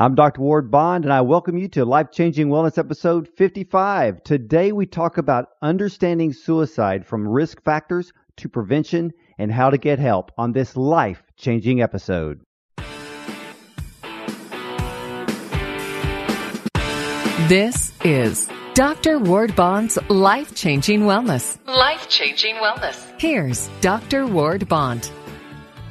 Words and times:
I'm 0.00 0.14
Dr. 0.14 0.40
Ward 0.40 0.70
Bond, 0.70 1.04
and 1.04 1.12
I 1.12 1.20
welcome 1.20 1.58
you 1.58 1.68
to 1.68 1.84
Life 1.84 2.10
Changing 2.10 2.48
Wellness 2.48 2.78
episode 2.78 3.28
55. 3.36 4.24
Today, 4.24 4.72
we 4.72 4.86
talk 4.86 5.18
about 5.18 5.50
understanding 5.60 6.32
suicide 6.32 7.04
from 7.06 7.28
risk 7.28 7.62
factors 7.62 8.10
to 8.38 8.48
prevention 8.48 9.12
and 9.36 9.52
how 9.52 9.68
to 9.68 9.76
get 9.76 9.98
help 9.98 10.32
on 10.38 10.52
this 10.52 10.74
life 10.74 11.22
changing 11.36 11.82
episode. 11.82 12.40
This 17.48 17.92
is 18.02 18.48
Dr. 18.72 19.18
Ward 19.18 19.54
Bond's 19.54 19.98
Life 20.08 20.54
Changing 20.54 21.00
Wellness. 21.02 21.58
Life 21.66 22.08
Changing 22.08 22.54
Wellness. 22.54 23.20
Here's 23.20 23.68
Dr. 23.82 24.26
Ward 24.26 24.66
Bond. 24.66 25.10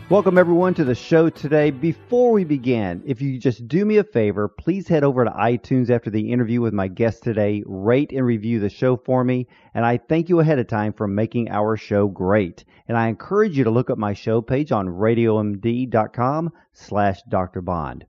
Welcome 0.10 0.39
everyone 0.39 0.73
to 0.73 0.84
the 0.84 0.96
show 0.96 1.30
today. 1.30 1.70
Before 1.70 2.32
we 2.32 2.44
begin, 2.44 3.04
if 3.05 3.21
you 3.21 3.38
just 3.38 3.68
do 3.68 3.86
me 3.86 3.98
a 3.98 4.04
favor, 4.04 4.48
please 4.48 4.88
head 4.88 5.04
over 5.04 5.23
to 5.23 5.30
iTunes 5.30 5.91
after 5.91 6.09
the 6.09 6.31
interview 6.31 6.62
with 6.62 6.73
my 6.73 6.88
guest 6.88 7.22
today, 7.22 7.62
rate 7.67 8.12
and 8.12 8.26
review 8.26 8.59
the 8.59 8.72
show 8.72 8.98
for 8.98 9.23
me, 9.23 9.45
and 9.76 9.86
I 9.86 9.98
thank 9.98 10.27
you 10.27 10.40
ahead 10.40 10.58
of 10.58 10.66
time 10.66 10.94
for 10.94 11.08
making 11.08 11.52
our 11.52 11.77
show 11.77 12.08
great. 12.08 12.66
And 12.88 12.98
I 12.98 13.08
encourage 13.08 13.55
you 13.55 13.64
to 13.66 13.70
look 13.70 13.91
up 13.91 14.00
my 14.00 14.14
show 14.14 14.41
page 14.41 14.72
on 14.72 14.88
radiomd.com 14.88 16.53
slash 16.73 17.22
Dr. 17.30 17.62
Bond. 17.62 18.03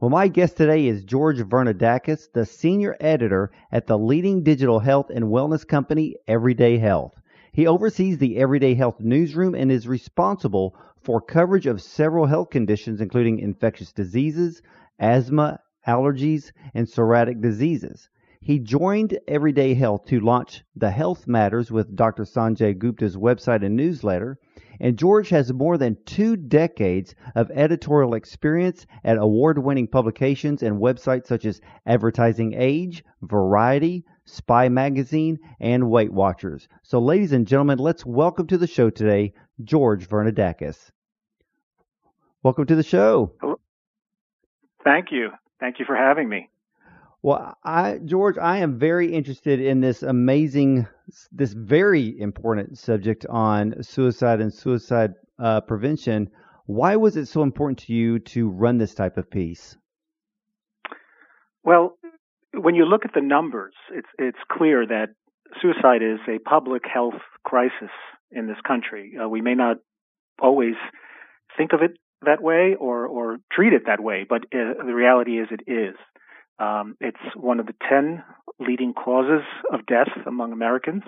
Well, 0.00 0.10
my 0.10 0.26
guest 0.26 0.56
today 0.56 0.88
is 0.88 1.04
George 1.04 1.38
Vernadakis, 1.38 2.32
the 2.32 2.44
senior 2.44 2.96
editor 2.98 3.52
at 3.70 3.86
the 3.86 3.96
leading 3.96 4.42
digital 4.42 4.80
health 4.80 5.10
and 5.10 5.26
wellness 5.26 5.64
company, 5.64 6.16
Everyday 6.26 6.78
Health. 6.78 7.14
He 7.52 7.68
oversees 7.68 8.18
the 8.18 8.36
Everyday 8.36 8.74
Health 8.74 9.00
newsroom 9.00 9.54
and 9.54 9.72
is 9.72 9.88
responsible 9.88 10.74
for 11.06 11.20
coverage 11.20 11.66
of 11.66 11.80
several 11.80 12.26
health 12.26 12.50
conditions, 12.50 13.00
including 13.00 13.38
infectious 13.38 13.92
diseases, 13.92 14.60
asthma, 14.98 15.60
allergies, 15.86 16.50
and 16.74 16.88
psoriatic 16.88 17.40
diseases. 17.40 18.08
He 18.40 18.58
joined 18.58 19.16
Everyday 19.28 19.74
Health 19.74 20.06
to 20.06 20.18
launch 20.18 20.64
The 20.74 20.90
Health 20.90 21.28
Matters 21.28 21.70
with 21.70 21.94
Dr. 21.94 22.24
Sanjay 22.24 22.76
Gupta's 22.76 23.16
website 23.16 23.64
and 23.64 23.76
newsletter. 23.76 24.40
And 24.80 24.98
George 24.98 25.28
has 25.28 25.52
more 25.52 25.78
than 25.78 25.96
two 26.06 26.36
decades 26.36 27.14
of 27.36 27.52
editorial 27.52 28.14
experience 28.14 28.84
at 29.04 29.16
award 29.16 29.58
winning 29.58 29.86
publications 29.86 30.64
and 30.64 30.80
websites 30.80 31.26
such 31.26 31.44
as 31.44 31.60
Advertising 31.86 32.52
Age, 32.54 33.04
Variety, 33.22 34.04
Spy 34.24 34.68
Magazine, 34.68 35.38
and 35.60 35.88
Weight 35.88 36.12
Watchers. 36.12 36.66
So, 36.82 36.98
ladies 36.98 37.30
and 37.30 37.46
gentlemen, 37.46 37.78
let's 37.78 38.04
welcome 38.04 38.48
to 38.48 38.58
the 38.58 38.66
show 38.66 38.90
today 38.90 39.34
George 39.62 40.08
Vernadakis. 40.08 40.90
Welcome 42.46 42.66
to 42.66 42.76
the 42.76 42.84
show. 42.84 43.32
Thank 44.84 45.06
you. 45.10 45.30
Thank 45.58 45.80
you 45.80 45.84
for 45.84 45.96
having 45.96 46.28
me. 46.28 46.48
Well, 47.20 47.58
I, 47.64 47.98
George, 48.04 48.38
I 48.38 48.58
am 48.58 48.78
very 48.78 49.12
interested 49.12 49.60
in 49.60 49.80
this 49.80 50.04
amazing, 50.04 50.86
this 51.32 51.52
very 51.52 52.16
important 52.20 52.78
subject 52.78 53.26
on 53.28 53.82
suicide 53.82 54.40
and 54.40 54.54
suicide 54.54 55.14
uh, 55.40 55.62
prevention. 55.62 56.30
Why 56.66 56.94
was 56.94 57.16
it 57.16 57.26
so 57.26 57.42
important 57.42 57.80
to 57.80 57.92
you 57.92 58.20
to 58.20 58.48
run 58.48 58.78
this 58.78 58.94
type 58.94 59.16
of 59.16 59.28
piece? 59.28 59.76
Well, 61.64 61.98
when 62.54 62.76
you 62.76 62.84
look 62.84 63.04
at 63.04 63.12
the 63.12 63.22
numbers, 63.22 63.74
it's 63.90 64.08
it's 64.20 64.38
clear 64.52 64.86
that 64.86 65.08
suicide 65.60 66.00
is 66.00 66.20
a 66.28 66.38
public 66.48 66.82
health 66.86 67.20
crisis 67.42 67.90
in 68.30 68.46
this 68.46 68.58
country. 68.64 69.14
Uh, 69.20 69.28
we 69.28 69.40
may 69.40 69.54
not 69.54 69.78
always 70.40 70.76
think 71.58 71.72
of 71.72 71.82
it 71.82 71.98
that 72.24 72.42
way 72.42 72.74
or, 72.78 73.06
or 73.06 73.38
treat 73.52 73.72
it 73.72 73.82
that 73.86 74.00
way, 74.00 74.26
but 74.28 74.44
uh, 74.54 74.84
the 74.84 74.94
reality 74.94 75.38
is 75.38 75.48
it 75.50 75.70
is. 75.70 75.94
Um, 76.58 76.96
it's 77.00 77.20
one 77.34 77.60
of 77.60 77.66
the 77.66 77.74
10 77.88 78.22
leading 78.58 78.94
causes 78.94 79.42
of 79.72 79.86
death 79.86 80.08
among 80.26 80.52
Americans. 80.52 81.02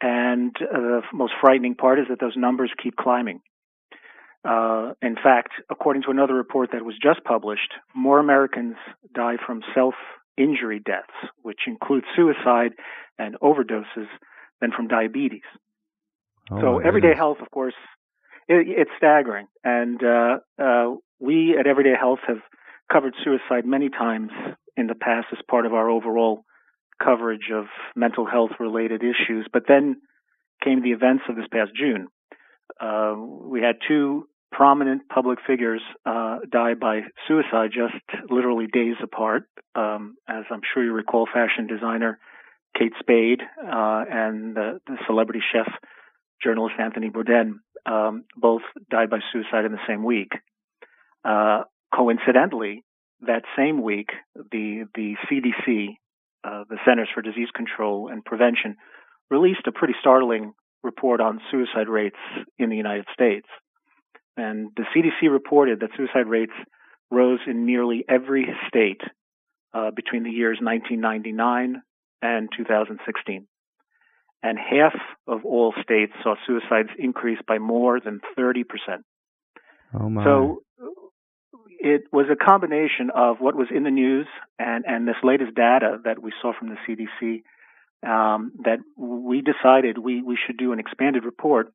And 0.00 0.54
uh, 0.60 0.78
the 0.78 1.00
most 1.12 1.32
frightening 1.40 1.74
part 1.74 1.98
is 1.98 2.06
that 2.08 2.20
those 2.20 2.36
numbers 2.36 2.72
keep 2.82 2.96
climbing. 2.96 3.40
Uh, 4.46 4.92
in 5.00 5.14
fact, 5.14 5.52
according 5.70 6.02
to 6.02 6.10
another 6.10 6.34
report 6.34 6.70
that 6.72 6.84
was 6.84 6.94
just 7.02 7.24
published, 7.24 7.72
more 7.94 8.18
Americans 8.18 8.76
die 9.14 9.36
from 9.44 9.62
self 9.74 9.94
injury 10.36 10.82
deaths, 10.84 11.32
which 11.42 11.60
include 11.66 12.04
suicide 12.14 12.72
and 13.18 13.36
overdoses, 13.40 14.08
than 14.60 14.70
from 14.72 14.88
diabetes. 14.88 15.42
Oh, 16.50 16.60
so, 16.60 16.78
everyday 16.78 17.14
health, 17.14 17.38
of 17.40 17.50
course, 17.50 17.74
it, 18.48 18.66
it's 18.68 18.90
staggering. 18.96 19.46
And 19.62 20.00
uh, 20.02 20.38
uh, 20.62 20.94
we 21.20 21.56
at 21.58 21.66
Everyday 21.66 21.94
Health 21.98 22.20
have 22.26 22.38
covered 22.92 23.14
suicide 23.24 23.64
many 23.64 23.88
times 23.88 24.30
in 24.76 24.86
the 24.86 24.94
past 24.94 25.26
as 25.32 25.38
part 25.48 25.66
of 25.66 25.72
our 25.72 25.88
overall 25.88 26.44
coverage 27.02 27.50
of 27.52 27.66
mental 27.96 28.26
health 28.26 28.52
related 28.60 29.02
issues. 29.02 29.46
But 29.52 29.64
then 29.68 29.96
came 30.62 30.82
the 30.82 30.92
events 30.92 31.24
of 31.28 31.36
this 31.36 31.46
past 31.52 31.70
June. 31.78 32.08
Uh, 32.80 33.14
we 33.16 33.60
had 33.60 33.76
two 33.86 34.28
prominent 34.50 35.02
public 35.08 35.38
figures 35.46 35.82
uh, 36.06 36.38
die 36.50 36.74
by 36.74 37.00
suicide 37.26 37.70
just 37.72 38.30
literally 38.30 38.66
days 38.72 38.94
apart. 39.02 39.44
Um, 39.74 40.16
as 40.28 40.44
I'm 40.50 40.60
sure 40.72 40.84
you 40.84 40.92
recall, 40.92 41.26
fashion 41.32 41.66
designer 41.66 42.18
Kate 42.78 42.92
Spade 43.00 43.40
uh, 43.60 44.04
and 44.10 44.54
the, 44.54 44.80
the, 44.86 44.96
celebrity 45.06 45.40
chef 45.52 45.66
journalist 46.42 46.74
Anthony 46.78 47.10
Bourdain 47.10 47.54
um, 47.86 48.24
both 48.36 48.62
died 48.90 49.10
by 49.10 49.18
suicide 49.32 49.64
in 49.64 49.72
the 49.72 49.86
same 49.86 50.04
week. 50.04 50.32
Uh, 51.24 51.62
coincidentally, 51.94 52.84
that 53.20 53.42
same 53.56 53.82
week, 53.82 54.08
the 54.34 54.84
the 54.94 55.14
CDC, 55.30 55.96
uh, 56.44 56.64
the 56.68 56.78
Centers 56.86 57.08
for 57.14 57.22
Disease 57.22 57.48
Control 57.54 58.08
and 58.08 58.24
Prevention, 58.24 58.76
released 59.30 59.66
a 59.66 59.72
pretty 59.72 59.94
startling 60.00 60.52
report 60.82 61.20
on 61.20 61.40
suicide 61.50 61.88
rates 61.88 62.18
in 62.58 62.68
the 62.68 62.76
United 62.76 63.06
States. 63.12 63.46
And 64.36 64.70
the 64.76 64.84
CDC 64.94 65.30
reported 65.30 65.80
that 65.80 65.90
suicide 65.96 66.26
rates 66.26 66.52
rose 67.10 67.40
in 67.46 67.64
nearly 67.64 68.04
every 68.08 68.46
state 68.68 69.00
uh, 69.72 69.90
between 69.92 70.24
the 70.24 70.30
years 70.30 70.58
1999 70.60 71.82
and 72.20 72.48
2016 72.56 73.46
and 74.44 74.58
half 74.58 74.94
of 75.26 75.44
all 75.46 75.72
states 75.82 76.12
saw 76.22 76.34
suicides 76.46 76.90
increase 76.98 77.38
by 77.48 77.58
more 77.58 77.98
than 77.98 78.20
30%. 78.38 78.64
Oh 79.98 80.10
my. 80.10 80.22
So 80.22 80.62
it 81.80 82.02
was 82.12 82.26
a 82.30 82.36
combination 82.36 83.10
of 83.14 83.38
what 83.40 83.56
was 83.56 83.68
in 83.74 83.84
the 83.84 83.90
news 83.90 84.26
and, 84.58 84.84
and 84.86 85.08
this 85.08 85.16
latest 85.22 85.54
data 85.54 85.96
that 86.04 86.22
we 86.22 86.30
saw 86.42 86.52
from 86.56 86.68
the 86.68 86.76
CDC 86.86 87.42
um, 88.06 88.52
that 88.64 88.80
we 88.98 89.40
decided 89.40 89.96
we, 89.96 90.22
we 90.22 90.36
should 90.46 90.58
do 90.58 90.74
an 90.74 90.78
expanded 90.78 91.24
report 91.24 91.72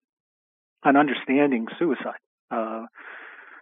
on 0.84 0.96
understanding 0.96 1.66
suicide. 1.80 2.22
Uh, 2.52 2.86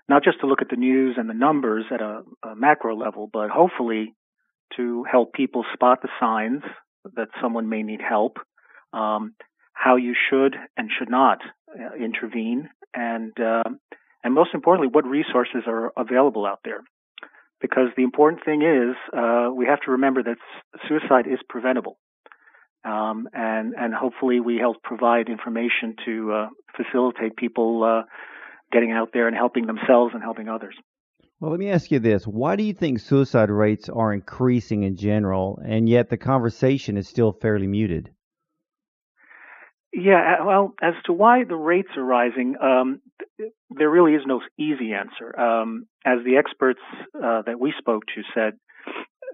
not 0.09 0.21
just 0.21 0.41
to 0.41 0.47
look 0.47 0.61
at 0.61 0.69
the 0.69 0.75
news 0.75 1.15
and 1.17 1.29
the 1.29 1.33
numbers 1.33 1.85
at 1.93 2.01
a, 2.01 2.23
a 2.43 2.55
macro 2.57 2.97
level, 2.97 3.29
but 3.31 3.49
hopefully 3.49 4.13
to 4.75 5.05
help 5.09 5.31
people 5.31 5.63
spot 5.73 6.01
the 6.01 6.09
signs 6.19 6.61
that 7.15 7.29
someone 7.41 7.69
may 7.69 7.83
need 7.83 8.01
help 8.01 8.37
um, 8.93 9.33
how 9.73 9.95
you 9.95 10.13
should 10.29 10.55
and 10.75 10.89
should 10.97 11.09
not 11.09 11.39
uh, 11.69 11.95
intervene, 11.95 12.69
and 12.93 13.33
uh, 13.39 13.69
and 14.23 14.33
most 14.33 14.49
importantly, 14.53 14.89
what 14.91 15.05
resources 15.05 15.63
are 15.67 15.91
available 15.97 16.45
out 16.45 16.59
there. 16.63 16.81
Because 17.61 17.89
the 17.95 18.03
important 18.03 18.43
thing 18.45 18.61
is, 18.61 18.95
uh, 19.17 19.49
we 19.53 19.65
have 19.65 19.81
to 19.81 19.91
remember 19.91 20.21
that 20.23 20.37
suicide 20.87 21.25
is 21.27 21.39
preventable, 21.49 21.97
um, 22.83 23.27
and 23.33 23.73
and 23.77 23.93
hopefully 23.93 24.39
we 24.39 24.57
help 24.57 24.81
provide 24.83 25.29
information 25.29 25.95
to 26.05 26.31
uh, 26.33 26.47
facilitate 26.75 27.35
people 27.35 27.83
uh, 27.83 28.03
getting 28.71 28.91
out 28.91 29.09
there 29.13 29.27
and 29.27 29.35
helping 29.35 29.65
themselves 29.65 30.13
and 30.13 30.23
helping 30.23 30.49
others. 30.49 30.75
Well, 31.39 31.51
let 31.51 31.59
me 31.59 31.69
ask 31.69 31.91
you 31.91 31.99
this. 31.99 32.25
Why 32.25 32.55
do 32.55 32.63
you 32.63 32.73
think 32.73 32.99
suicide 32.99 33.51
rates 33.51 33.89
are 33.89 34.11
increasing 34.11 34.83
in 34.83 34.95
general, 34.95 35.59
and 35.63 35.87
yet 35.87 36.09
the 36.09 36.17
conversation 36.17 36.97
is 36.97 37.07
still 37.07 37.31
fairly 37.31 37.67
muted? 37.67 38.09
Yeah, 39.97 40.37
uh, 40.39 40.45
well, 40.45 40.73
as 40.79 40.93
to 41.05 41.13
why 41.13 41.43
the 41.43 41.55
rates 41.55 41.89
are 41.97 42.03
rising, 42.03 42.55
um, 42.61 43.01
there 43.71 43.89
really 43.89 44.13
is 44.13 44.21
no 44.27 44.41
easy 44.55 44.93
answer. 44.93 45.37
Um, 45.39 45.87
as 46.05 46.19
the 46.23 46.37
experts 46.37 46.81
uh, 47.15 47.41
that 47.47 47.59
we 47.59 47.73
spoke 47.79 48.03
to 48.13 48.21
said, 48.35 48.53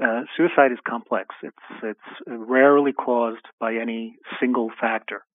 uh, 0.01 0.21
suicide 0.37 0.71
is 0.71 0.77
complex. 0.87 1.35
It's 1.43 1.83
it's 1.83 1.99
rarely 2.25 2.93
caused 2.93 3.45
by 3.59 3.75
any 3.75 4.15
single 4.39 4.71
factor. 4.79 5.25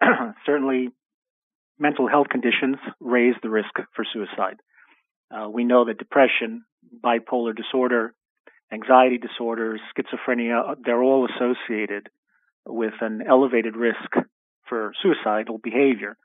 Certainly, 0.46 0.88
mental 1.78 2.08
health 2.08 2.26
conditions 2.28 2.76
raise 2.98 3.36
the 3.40 3.50
risk 3.50 3.70
for 3.94 4.04
suicide. 4.12 4.56
Uh, 5.30 5.48
we 5.48 5.62
know 5.62 5.84
that 5.84 5.98
depression, 5.98 6.64
bipolar 7.04 7.54
disorder, 7.56 8.14
anxiety 8.72 9.18
disorders, 9.18 9.80
schizophrenia, 9.96 10.74
they're 10.84 11.02
all 11.02 11.28
associated 11.28 12.08
with 12.66 12.94
an 13.00 13.22
elevated 13.28 13.76
risk 13.76 14.10
for 14.68 14.92
suicidal 15.02 15.58
behavior. 15.58 16.16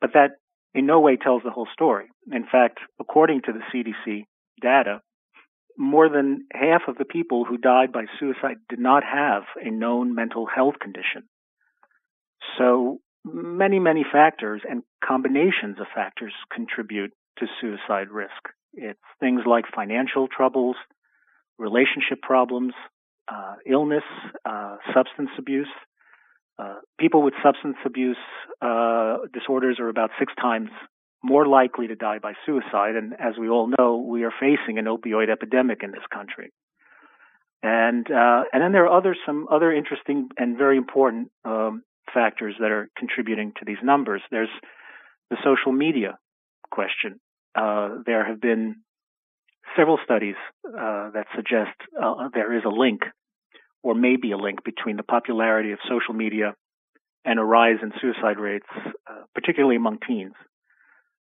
But 0.00 0.12
that 0.14 0.32
in 0.74 0.86
no 0.86 1.00
way 1.00 1.16
tells 1.16 1.42
the 1.42 1.50
whole 1.50 1.68
story. 1.72 2.06
In 2.32 2.44
fact, 2.50 2.78
according 3.00 3.42
to 3.42 3.52
the 3.52 3.60
CDC 3.72 4.24
data, 4.60 5.00
more 5.76 6.08
than 6.08 6.46
half 6.52 6.82
of 6.88 6.98
the 6.98 7.04
people 7.04 7.44
who 7.44 7.56
died 7.56 7.92
by 7.92 8.04
suicide 8.18 8.56
did 8.68 8.78
not 8.78 9.02
have 9.02 9.44
a 9.60 9.70
known 9.70 10.14
mental 10.14 10.46
health 10.46 10.74
condition. 10.80 11.24
So 12.58 12.98
many, 13.24 13.78
many 13.78 14.04
factors 14.10 14.62
and 14.68 14.82
combinations 15.04 15.78
of 15.80 15.86
factors 15.94 16.32
contribute 16.52 17.12
to 17.38 17.46
suicide 17.60 18.10
risk. 18.10 18.50
It's 18.74 18.98
things 19.18 19.42
like 19.46 19.64
financial 19.74 20.28
troubles, 20.28 20.76
relationship 21.58 22.22
problems, 22.22 22.72
uh, 23.28 23.54
illness, 23.66 24.04
uh, 24.44 24.76
substance 24.94 25.30
abuse. 25.38 25.68
Uh, 26.60 26.74
people 26.98 27.22
with 27.22 27.34
substance 27.42 27.76
abuse 27.86 28.18
uh, 28.60 29.18
disorders 29.32 29.78
are 29.80 29.88
about 29.88 30.10
six 30.18 30.32
times 30.40 30.68
more 31.22 31.46
likely 31.46 31.86
to 31.86 31.94
die 31.94 32.18
by 32.18 32.32
suicide. 32.44 32.96
And 32.96 33.14
as 33.14 33.34
we 33.38 33.48
all 33.48 33.70
know, 33.78 33.96
we 33.96 34.24
are 34.24 34.32
facing 34.38 34.78
an 34.78 34.84
opioid 34.84 35.30
epidemic 35.30 35.82
in 35.82 35.90
this 35.90 36.04
country. 36.12 36.52
And 37.62 38.10
uh, 38.10 38.44
and 38.52 38.62
then 38.62 38.72
there 38.72 38.86
are 38.86 38.98
other 38.98 39.14
some 39.26 39.46
other 39.50 39.72
interesting 39.72 40.28
and 40.38 40.56
very 40.56 40.76
important 40.76 41.30
um, 41.44 41.82
factors 42.12 42.54
that 42.58 42.70
are 42.70 42.88
contributing 42.96 43.52
to 43.58 43.64
these 43.66 43.82
numbers. 43.82 44.22
There's 44.30 44.48
the 45.28 45.36
social 45.44 45.72
media 45.72 46.18
question. 46.70 47.20
Uh, 47.54 47.98
there 48.06 48.26
have 48.26 48.40
been 48.40 48.76
several 49.76 49.98
studies 50.04 50.36
uh, 50.66 51.10
that 51.10 51.26
suggest 51.36 51.76
there 52.32 52.56
is 52.56 52.64
a 52.64 52.70
link, 52.70 53.02
or 53.82 53.94
maybe 53.94 54.32
a 54.32 54.36
link, 54.36 54.64
between 54.64 54.96
the 54.96 55.02
popularity 55.02 55.72
of 55.72 55.78
social 55.88 56.14
media 56.14 56.54
and 57.24 57.38
a 57.38 57.44
rise 57.44 57.78
in 57.82 57.92
suicide 58.00 58.38
rates, 58.38 58.66
uh, 58.76 59.22
particularly 59.34 59.76
among 59.76 59.98
teens. 60.06 60.34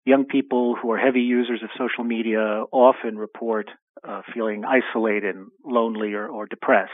Young 0.04 0.24
people 0.24 0.76
who 0.80 0.90
are 0.92 0.98
heavy 0.98 1.20
users 1.20 1.62
of 1.62 1.70
social 1.76 2.04
media 2.04 2.62
often 2.70 3.18
report 3.18 3.68
uh, 4.06 4.22
feeling 4.32 4.64
isolated, 4.64 5.36
lonely, 5.64 6.12
or, 6.12 6.28
or 6.28 6.46
depressed. 6.46 6.92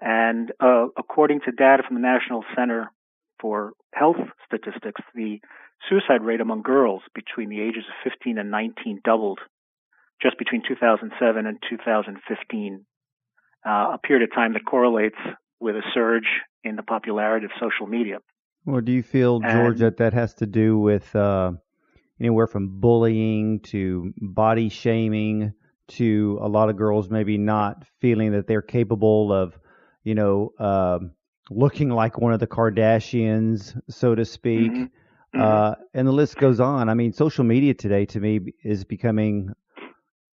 And 0.00 0.50
uh, 0.58 0.86
according 0.96 1.40
to 1.44 1.52
data 1.52 1.82
from 1.86 1.96
the 1.96 2.02
National 2.02 2.44
Center 2.56 2.90
for 3.40 3.72
Health 3.94 4.16
Statistics, 4.46 5.00
the 5.14 5.40
suicide 5.88 6.22
rate 6.22 6.40
among 6.40 6.62
girls 6.62 7.02
between 7.14 7.50
the 7.50 7.60
ages 7.60 7.84
of 7.88 8.10
15 8.10 8.38
and 8.38 8.50
19 8.50 9.00
doubled 9.04 9.40
just 10.22 10.38
between 10.38 10.62
2007 10.66 11.46
and 11.46 11.58
2015, 11.68 12.86
uh, 13.66 13.94
a 13.94 13.98
period 14.02 14.28
of 14.28 14.34
time 14.34 14.52
that 14.54 14.64
correlates 14.64 15.18
with 15.60 15.76
a 15.76 15.82
surge 15.94 16.26
in 16.64 16.76
the 16.76 16.82
popularity 16.82 17.46
of 17.46 17.52
social 17.60 17.86
media. 17.86 18.18
Well, 18.64 18.80
do 18.80 18.92
you 18.92 19.02
feel, 19.02 19.40
George, 19.40 19.80
and, 19.80 19.86
that 19.86 19.96
that 19.98 20.12
has 20.12 20.34
to 20.34 20.46
do 20.46 20.78
with 20.78 21.14
uh, 21.16 21.52
anywhere 22.20 22.46
from 22.46 22.80
bullying 22.80 23.60
to 23.60 24.12
body 24.16 24.68
shaming 24.68 25.52
to 25.88 26.38
a 26.40 26.48
lot 26.48 26.70
of 26.70 26.76
girls 26.76 27.10
maybe 27.10 27.38
not 27.38 27.84
feeling 28.00 28.32
that 28.32 28.46
they're 28.46 28.62
capable 28.62 29.32
of, 29.32 29.58
you 30.04 30.14
know, 30.14 30.52
uh, 30.58 31.00
looking 31.50 31.90
like 31.90 32.18
one 32.18 32.32
of 32.32 32.40
the 32.40 32.46
Kardashians, 32.46 33.78
so 33.88 34.14
to 34.14 34.24
speak? 34.24 34.72
Mm-hmm. 34.72 35.38
Mm-hmm. 35.38 35.40
Uh, 35.40 35.74
and 35.94 36.06
the 36.06 36.12
list 36.12 36.36
goes 36.36 36.60
on. 36.60 36.88
I 36.88 36.94
mean, 36.94 37.12
social 37.12 37.44
media 37.44 37.74
today 37.74 38.04
to 38.06 38.20
me 38.20 38.52
is 38.62 38.84
becoming 38.84 39.52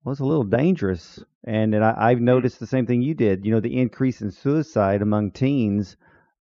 well, 0.06 0.12
it's 0.12 0.20
a 0.20 0.24
little 0.24 0.44
dangerous. 0.44 1.18
And, 1.42 1.74
and 1.74 1.84
I, 1.84 1.94
I've 1.98 2.20
noticed 2.20 2.60
the 2.60 2.66
same 2.68 2.86
thing 2.86 3.02
you 3.02 3.12
did. 3.12 3.44
You 3.44 3.50
know, 3.50 3.58
the 3.58 3.76
increase 3.76 4.20
in 4.20 4.30
suicide 4.30 5.02
among 5.02 5.32
teens 5.32 5.96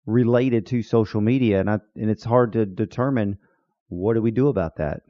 related 0.05 0.67
to 0.67 0.83
social 0.83 1.19
media, 1.19 1.61
and 1.61 1.69
I, 1.71 1.79
and 1.95 2.11
it's 2.11 2.23
hard 2.23 2.53
to 2.53 2.67
determine 2.67 3.39
what 3.87 4.13
do 4.13 4.21
we 4.21 4.29
do 4.29 4.49
about 4.49 4.75
that. 4.75 5.01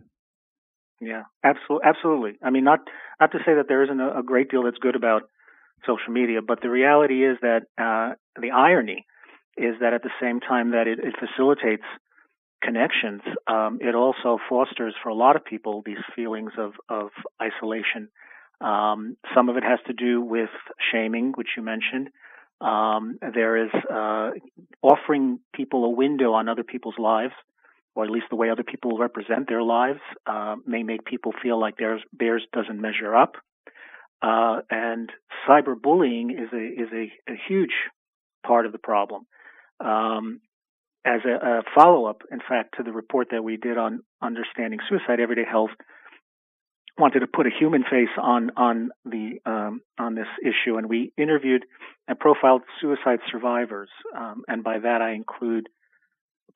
Yeah, 1.02 1.24
absolutely, 1.44 1.86
absolutely. 1.86 2.31
I 2.42 2.50
mean, 2.50 2.63
not 2.63 2.80
not 3.19 3.34
to 3.34 3.40
say 3.40 3.56
that 3.56 3.66
there 3.68 3.84
isn't 3.84 4.00
a, 4.00 4.19
a 4.19 4.24
great 4.24 4.50
deal 4.50 4.63
that's 4.63 4.78
good 4.78 4.96
about 4.96 5.24
social 5.86 6.13
media, 6.13 6.40
but 6.42 6.62
the 6.62 6.69
reality 6.69 7.25
is 7.25 7.38
that 7.42 7.63
uh, 7.78 8.16
the 8.42 8.52
irony 8.52 9.06
is 9.57 9.75
that 9.81 9.94
at 9.94 10.02
the 10.02 10.12
same 10.22 10.40
time 10.40 10.72
that 10.72 10.88
it, 10.88 11.00
it 11.00 11.16
facilitates 11.19 11.84
connections, 12.63 13.22
um, 13.48 13.80
it 13.81 13.96
also 13.96 14.38
fosters 14.48 14.96
for 15.04 15.10
a 15.10 15.13
lot 15.13 15.36
of 15.36 15.44
people 15.44 15.84
these 15.86 16.04
feelings 16.16 16.54
of, 16.57 16.72
of 16.88 17.10
isolation. 17.42 18.07
Um, 18.62 19.18
some 19.36 19.50
of 19.50 19.57
it 19.57 19.63
has 19.63 19.80
to 19.88 19.94
do 19.94 20.22
with 20.22 20.50
shaming, 20.92 21.34
which 21.36 21.50
you 21.57 21.63
mentioned. 21.63 22.10
Um, 22.62 23.18
there 23.22 23.66
is 23.66 23.72
uh, 23.92 24.31
offering 24.81 25.40
people 25.54 25.84
a 25.86 25.90
window 25.90 26.34
on 26.34 26.48
other 26.48 26.63
people's 26.63 26.98
lives, 26.98 27.34
or 27.96 28.06
at 28.06 28.10
least 28.10 28.28
the 28.30 28.36
way 28.36 28.50
other 28.50 28.63
people 28.63 28.98
represent 28.98 29.48
their 29.48 29.62
lives, 29.62 30.00
uh, 30.25 30.56
may 30.66 30.84
make 30.84 31.06
people 31.06 31.34
feel 31.42 31.60
like 31.60 31.78
theirs, 31.78 32.02
theirs 32.18 32.44
doesn't 32.54 32.80
measure 32.80 33.16
up. 33.16 33.36
Uh, 34.22 34.62
and 34.69 35.12
cyberbullying 35.48 36.31
is 36.31 36.50
a 36.54 36.66
is 36.81 36.90
a, 36.94 37.31
a 37.31 37.36
huge 37.48 37.74
part 38.48 38.66
of 38.66 38.72
the 38.72 38.78
problem. 38.78 39.28
Um, 39.80 40.40
as 41.06 41.22
a, 41.25 41.46
a 41.46 41.62
follow 41.75 42.06
up, 42.06 42.24
in 42.31 42.40
fact, 42.40 42.75
to 42.78 42.84
the 42.84 42.92
report 42.92 43.28
that 43.31 43.44
we 43.44 43.57
did 43.57 43.78
on 43.78 44.02
understanding 44.22 44.80
suicide, 44.90 45.19
everyday 45.19 45.44
health, 45.44 45.69
wanted 46.97 47.19
to 47.19 47.27
put 47.27 47.45
a 47.45 47.50
human 47.57 47.83
face 47.83 48.09
on 48.21 48.51
on 48.57 48.89
the 49.03 49.39
um, 49.45 49.81
on 50.00 50.15
this 50.15 50.27
issue, 50.42 50.77
and 50.77 50.88
we 50.88 51.12
interviewed 51.18 51.65
and 52.07 52.19
profiled 52.19 52.62
suicide 52.81 53.19
survivors, 53.31 53.89
um, 54.18 54.44
and 54.47 54.63
by 54.63 54.80
that 54.80 55.01
I 55.01 55.13
include 55.13 55.68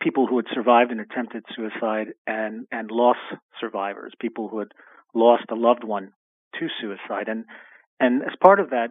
people 0.01 0.27
who 0.27 0.37
had 0.37 0.45
survived 0.53 0.91
an 0.91 0.99
attempted 0.99 1.43
suicide 1.55 2.09
and 2.25 2.67
and 2.71 2.91
loss 2.91 3.17
survivors, 3.59 4.13
people 4.19 4.47
who 4.47 4.59
had 4.59 4.69
lost 5.13 5.43
a 5.51 5.55
loved 5.55 5.83
one 5.83 6.11
to 6.59 6.67
suicide, 6.81 7.27
and 7.27 7.45
and 7.99 8.23
as 8.23 8.33
part 8.41 8.59
of 8.59 8.69
that 8.69 8.89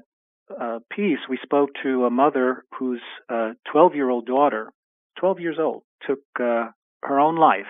uh, 0.61 0.79
piece, 0.91 1.19
we 1.29 1.39
spoke 1.43 1.71
to 1.83 2.05
a 2.05 2.11
mother 2.11 2.65
whose 2.79 3.03
12 3.29 3.57
uh, 3.75 3.95
year 3.95 4.09
old 4.09 4.27
daughter 4.27 4.73
12 5.19 5.41
years 5.41 5.57
old, 5.61 5.83
took 6.07 6.21
uh, 6.41 6.69
her 7.03 7.19
own 7.19 7.37
life 7.37 7.67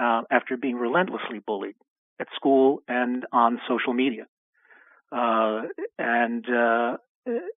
uh, 0.00 0.22
after 0.30 0.56
being 0.56 0.76
relentlessly 0.76 1.40
bullied 1.46 1.76
at 2.20 2.28
school 2.34 2.82
and 2.88 3.24
on 3.32 3.60
social 3.68 3.92
media. 3.92 4.26
Uh, 5.12 5.62
and 5.98 6.44
uh, 6.48 6.96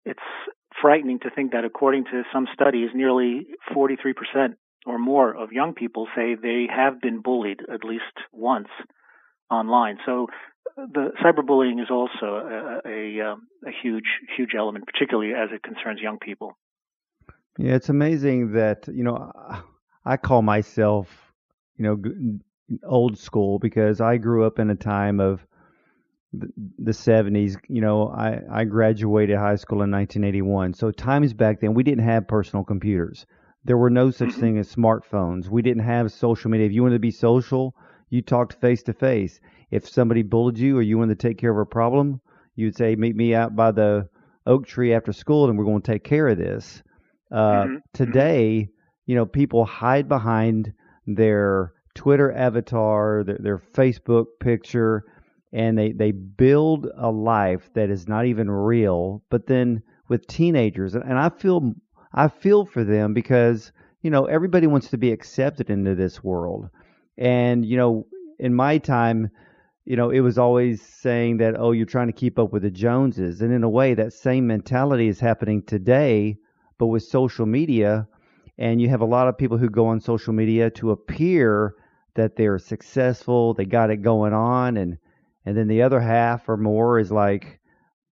it's 0.05 0.19
frightening 0.81 1.19
to 1.19 1.29
think 1.29 1.51
that, 1.51 1.65
according 1.65 2.05
to 2.05 2.23
some 2.31 2.47
studies, 2.53 2.89
nearly 2.93 3.47
43% 3.73 4.55
or 4.85 4.99
more 4.99 5.35
of 5.35 5.51
young 5.51 5.73
people 5.73 6.07
say 6.15 6.35
they 6.35 6.67
have 6.73 7.01
been 7.01 7.21
bullied 7.21 7.61
at 7.71 7.83
least 7.83 8.03
once 8.31 8.69
online. 9.49 9.97
So 10.05 10.27
the 10.75 11.11
cyberbullying 11.23 11.81
is 11.81 11.89
also 11.89 12.25
a, 12.25 12.81
a, 12.85 13.31
um, 13.31 13.47
a 13.65 13.71
huge, 13.71 14.05
huge 14.35 14.51
element, 14.57 14.85
particularly 14.85 15.33
as 15.33 15.49
it 15.51 15.63
concerns 15.63 15.99
young 16.01 16.19
people. 16.19 16.57
Yeah, 17.57 17.73
it's 17.73 17.89
amazing 17.89 18.51
that 18.51 18.87
you 18.87 19.03
know 19.03 19.31
I 20.05 20.17
call 20.17 20.43
myself 20.43 21.33
you 21.75 21.83
know 21.83 22.39
old 22.83 23.17
school 23.17 23.59
because 23.59 24.01
I 24.01 24.17
grew 24.17 24.45
up 24.45 24.59
in 24.59 24.69
a 24.69 24.75
time 24.75 25.19
of 25.19 25.45
the 26.33 26.91
70s. 26.91 27.57
You 27.67 27.81
know, 27.81 28.09
I 28.09 28.39
I 28.51 28.63
graduated 28.65 29.37
high 29.37 29.55
school 29.55 29.81
in 29.81 29.91
1981, 29.91 30.73
so 30.73 30.91
times 30.91 31.33
back 31.33 31.61
then 31.61 31.73
we 31.73 31.83
didn't 31.83 32.03
have 32.03 32.27
personal 32.27 32.63
computers. 32.63 33.25
There 33.63 33.77
were 33.77 33.89
no 33.89 34.11
such 34.11 34.29
mm-hmm. 34.29 34.41
thing 34.41 34.57
as 34.59 34.73
smartphones. 34.73 35.49
We 35.49 35.61
didn't 35.61 35.83
have 35.83 36.11
social 36.11 36.49
media. 36.49 36.67
If 36.67 36.73
you 36.73 36.83
wanted 36.83 36.95
to 36.95 36.99
be 36.99 37.11
social, 37.11 37.75
you 38.09 38.21
talked 38.21 38.53
face 38.61 38.83
to 38.83 38.93
face. 38.93 39.39
If 39.71 39.87
somebody 39.87 40.23
bullied 40.23 40.57
you 40.57 40.77
or 40.77 40.81
you 40.81 40.97
wanted 40.97 41.19
to 41.19 41.27
take 41.27 41.37
care 41.37 41.51
of 41.51 41.57
a 41.57 41.65
problem, 41.65 42.21
you'd 42.55 42.77
say, 42.77 42.95
"Meet 42.95 43.15
me 43.15 43.35
out 43.35 43.55
by 43.55 43.71
the 43.71 44.09
oak 44.45 44.65
tree 44.65 44.93
after 44.93 45.11
school, 45.11 45.49
and 45.49 45.57
we're 45.57 45.65
going 45.65 45.81
to 45.81 45.91
take 45.91 46.03
care 46.03 46.27
of 46.27 46.37
this." 46.37 46.83
Uh, 47.31 47.63
mm-hmm. 47.63 47.75
Today, 47.93 48.69
you 49.05 49.15
know, 49.15 49.25
people 49.25 49.65
hide 49.65 50.07
behind 50.07 50.73
their 51.05 51.73
Twitter 51.97 52.31
avatar, 52.31 53.23
their, 53.25 53.37
their 53.39 53.57
Facebook 53.57 54.25
picture, 54.39 55.03
and 55.51 55.77
they, 55.77 55.91
they 55.91 56.11
build 56.11 56.87
a 56.95 57.11
life 57.11 57.69
that 57.73 57.89
is 57.89 58.07
not 58.07 58.25
even 58.25 58.49
real. 58.49 59.23
But 59.29 59.47
then 59.47 59.83
with 60.07 60.27
teenagers, 60.27 60.95
and, 60.95 61.19
I 61.19 61.29
feel 61.29 61.73
I 62.13 62.29
feel 62.29 62.65
for 62.65 62.83
them 62.83 63.13
because 63.13 63.71
you 64.01 64.09
know 64.09 64.25
everybody 64.25 64.67
wants 64.67 64.89
to 64.91 64.97
be 64.97 65.11
accepted 65.11 65.69
into 65.69 65.95
this 65.95 66.23
world, 66.23 66.69
and 67.17 67.65
you 67.65 67.77
know 67.77 68.07
in 68.39 68.53
my 68.53 68.77
time 68.77 69.31
you 69.85 69.95
know, 69.95 70.09
it 70.09 70.19
was 70.19 70.37
always 70.37 70.81
saying 70.81 71.37
that, 71.37 71.55
oh, 71.57 71.71
you're 71.71 71.85
trying 71.85 72.07
to 72.07 72.13
keep 72.13 72.37
up 72.37 72.51
with 72.51 72.63
the 72.63 72.69
Joneses. 72.69 73.41
And 73.41 73.53
in 73.53 73.63
a 73.63 73.69
way, 73.69 73.93
that 73.93 74.11
same 74.11 74.45
mentality 74.45 75.07
is 75.07 75.21
happening 75.21 75.63
today 75.63 76.37
but 76.77 76.87
with 76.87 77.03
social 77.03 77.45
media, 77.45 78.07
and 78.57 78.81
you 78.81 78.89
have 78.89 79.01
a 79.01 79.05
lot 79.05 79.27
of 79.27 79.37
people 79.37 79.57
who 79.57 79.69
go 79.69 79.87
on 79.87 79.99
social 79.99 80.33
media 80.33 80.69
to 80.71 80.91
appear 80.91 81.73
that 82.17 82.35
they're 82.35 82.59
successful, 82.59 83.53
they 83.53 83.65
got 83.65 83.89
it 83.89 84.01
going 84.01 84.33
on, 84.33 84.77
and 84.77 84.97
and 85.45 85.55
then 85.55 85.67
the 85.69 85.81
other 85.83 86.01
half 86.01 86.49
or 86.49 86.57
more 86.57 86.99
is 86.99 87.11
like, 87.11 87.59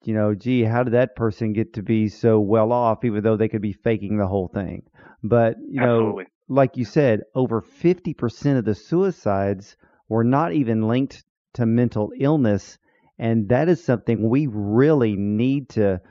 you 0.03 0.13
know, 0.13 0.35
gee, 0.35 0.63
how 0.63 0.83
did 0.83 0.93
that 0.93 1.15
person 1.15 1.53
get 1.53 1.73
to 1.73 1.81
be 1.81 2.07
so 2.07 2.39
well 2.39 2.71
off, 2.71 3.03
even 3.03 3.23
though 3.23 3.37
they 3.37 3.49
could 3.49 3.61
be 3.61 3.73
faking 3.73 4.17
the 4.17 4.27
whole 4.27 4.47
thing? 4.47 4.83
But 5.23 5.55
you 5.67 5.81
Absolutely. 5.81 6.23
know, 6.25 6.29
like 6.47 6.77
you 6.77 6.85
said, 6.85 7.21
over 7.33 7.61
fifty 7.61 8.13
percent 8.13 8.59
of 8.59 8.65
the 8.65 8.75
suicides 8.75 9.75
were 10.07 10.23
not 10.23 10.53
even 10.53 10.87
linked 10.87 11.23
to 11.55 11.65
mental 11.65 12.11
illness, 12.17 12.77
and 13.17 13.49
that 13.49 13.69
is 13.69 13.83
something 13.83 14.29
we 14.29 14.47
really 14.47 15.15
need 15.15 15.69
to 15.69 16.01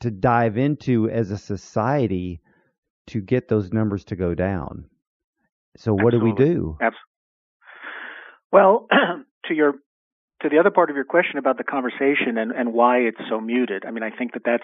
to 0.00 0.10
dive 0.10 0.56
into 0.56 1.08
as 1.10 1.30
a 1.30 1.38
society 1.38 2.40
to 3.06 3.20
get 3.20 3.48
those 3.48 3.72
numbers 3.72 4.04
to 4.04 4.16
go 4.16 4.34
down. 4.34 4.84
So 5.78 5.94
what 5.94 6.12
Absolutely. 6.12 6.32
do 6.32 6.42
we 6.42 6.54
do? 6.54 6.78
Absolutely. 6.80 6.98
Well, 8.50 8.86
to 9.46 9.54
your 9.54 9.74
to 10.42 10.48
the 10.48 10.58
other 10.58 10.70
part 10.70 10.90
of 10.90 10.96
your 10.96 11.04
question 11.04 11.38
about 11.38 11.58
the 11.58 11.64
conversation 11.64 12.38
and, 12.38 12.52
and 12.52 12.72
why 12.72 12.98
it's 12.98 13.18
so 13.28 13.40
muted, 13.40 13.84
I 13.84 13.90
mean, 13.90 14.04
I 14.04 14.10
think 14.10 14.34
that 14.34 14.42
that's 14.44 14.62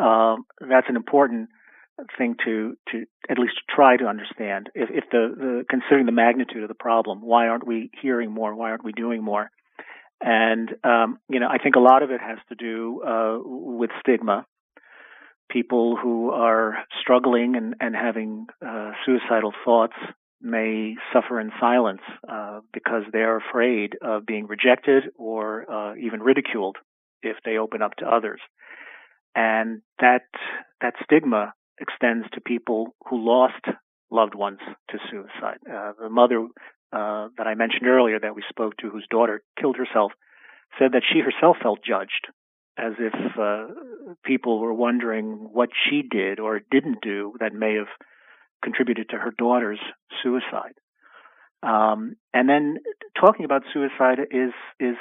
uh, 0.00 0.36
that's 0.60 0.86
an 0.88 0.96
important 0.96 1.48
thing 2.16 2.36
to 2.44 2.76
to 2.90 3.04
at 3.28 3.38
least 3.38 3.54
try 3.68 3.96
to 3.96 4.06
understand. 4.06 4.70
If, 4.74 4.88
if 4.90 5.04
the, 5.10 5.34
the 5.36 5.64
considering 5.68 6.06
the 6.06 6.12
magnitude 6.12 6.62
of 6.62 6.68
the 6.68 6.74
problem, 6.74 7.20
why 7.20 7.48
aren't 7.48 7.66
we 7.66 7.90
hearing 8.00 8.30
more? 8.30 8.54
Why 8.54 8.70
aren't 8.70 8.84
we 8.84 8.92
doing 8.92 9.22
more? 9.22 9.50
And 10.20 10.70
um, 10.84 11.18
you 11.28 11.40
know, 11.40 11.48
I 11.48 11.58
think 11.58 11.76
a 11.76 11.80
lot 11.80 12.02
of 12.02 12.10
it 12.10 12.20
has 12.20 12.38
to 12.48 12.54
do 12.54 13.02
uh, 13.02 13.38
with 13.42 13.90
stigma. 14.00 14.46
People 15.50 15.96
who 15.96 16.30
are 16.30 16.78
struggling 17.00 17.56
and, 17.56 17.74
and 17.80 17.94
having 17.94 18.46
uh, 18.66 18.92
suicidal 19.04 19.52
thoughts 19.64 19.96
may 20.40 20.94
suffer 21.12 21.40
in 21.40 21.50
silence 21.60 22.00
uh, 22.28 22.60
because 22.72 23.02
they're 23.12 23.36
afraid 23.36 23.96
of 24.00 24.24
being 24.24 24.46
rejected 24.46 25.04
or 25.16 25.70
uh, 25.70 25.94
even 25.96 26.20
ridiculed 26.22 26.76
if 27.22 27.36
they 27.44 27.58
open 27.58 27.82
up 27.82 27.96
to 27.96 28.06
others. 28.06 28.40
And 29.34 29.82
that 30.00 30.22
that 30.80 30.94
stigma 31.04 31.52
extends 31.78 32.26
to 32.32 32.40
people 32.40 32.94
who 33.08 33.24
lost 33.24 33.64
loved 34.10 34.34
ones 34.34 34.58
to 34.90 34.98
suicide. 35.10 35.58
Uh, 35.70 35.92
the 36.00 36.08
mother 36.08 36.46
uh, 36.92 37.28
that 37.38 37.46
I 37.46 37.54
mentioned 37.54 37.86
earlier 37.86 38.18
that 38.18 38.34
we 38.34 38.42
spoke 38.48 38.76
to, 38.78 38.90
whose 38.90 39.06
daughter 39.10 39.42
killed 39.60 39.76
herself, 39.76 40.12
said 40.78 40.92
that 40.92 41.02
she 41.10 41.20
herself 41.20 41.56
felt 41.62 41.80
judged, 41.86 42.26
as 42.80 42.94
if 42.98 43.14
uh, 43.38 43.66
people 44.24 44.58
were 44.58 44.72
wondering 44.72 45.48
what 45.52 45.68
she 45.88 46.02
did 46.02 46.40
or 46.40 46.60
didn't 46.70 46.98
do 47.02 47.34
that 47.40 47.52
may 47.52 47.74
have 47.74 47.88
contributed 48.62 49.08
to 49.10 49.16
her 49.16 49.32
daughter's 49.36 49.80
suicide. 50.22 50.74
Um, 51.62 52.16
and 52.32 52.48
then 52.48 52.78
talking 53.20 53.44
about 53.44 53.62
suicide 53.72 54.18
is 54.30 54.52
is 54.78 54.96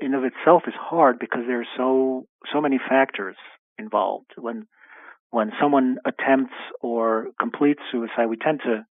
in 0.00 0.14
of 0.14 0.24
itself 0.24 0.62
is 0.66 0.74
hard 0.76 1.18
because 1.18 1.42
there 1.46 1.60
are 1.60 1.72
so 1.76 2.26
so 2.52 2.60
many 2.60 2.78
factors 2.78 3.36
involved. 3.78 4.32
When 4.36 4.66
when 5.30 5.52
someone 5.60 5.98
attempts 6.04 6.54
or 6.80 7.28
completes 7.38 7.80
suicide, 7.92 8.26
we 8.26 8.36
tend 8.36 8.60
to 8.64 8.84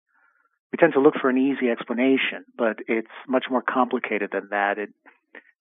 we 0.72 0.76
tend 0.78 0.92
to 0.92 1.00
look 1.00 1.14
for 1.20 1.30
an 1.30 1.38
easy 1.38 1.70
explanation, 1.70 2.44
but 2.56 2.78
it's 2.86 3.08
much 3.26 3.46
more 3.50 3.62
complicated 3.62 4.30
than 4.32 4.48
that. 4.50 4.78
It 4.78 4.90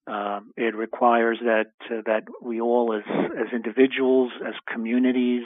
um, 0.06 0.52
it 0.56 0.74
requires 0.74 1.38
that 1.42 1.72
uh, 1.90 2.02
that 2.06 2.24
we 2.42 2.60
all, 2.60 2.94
as 2.94 3.02
as 3.38 3.52
individuals, 3.52 4.30
as 4.46 4.54
communities, 4.72 5.44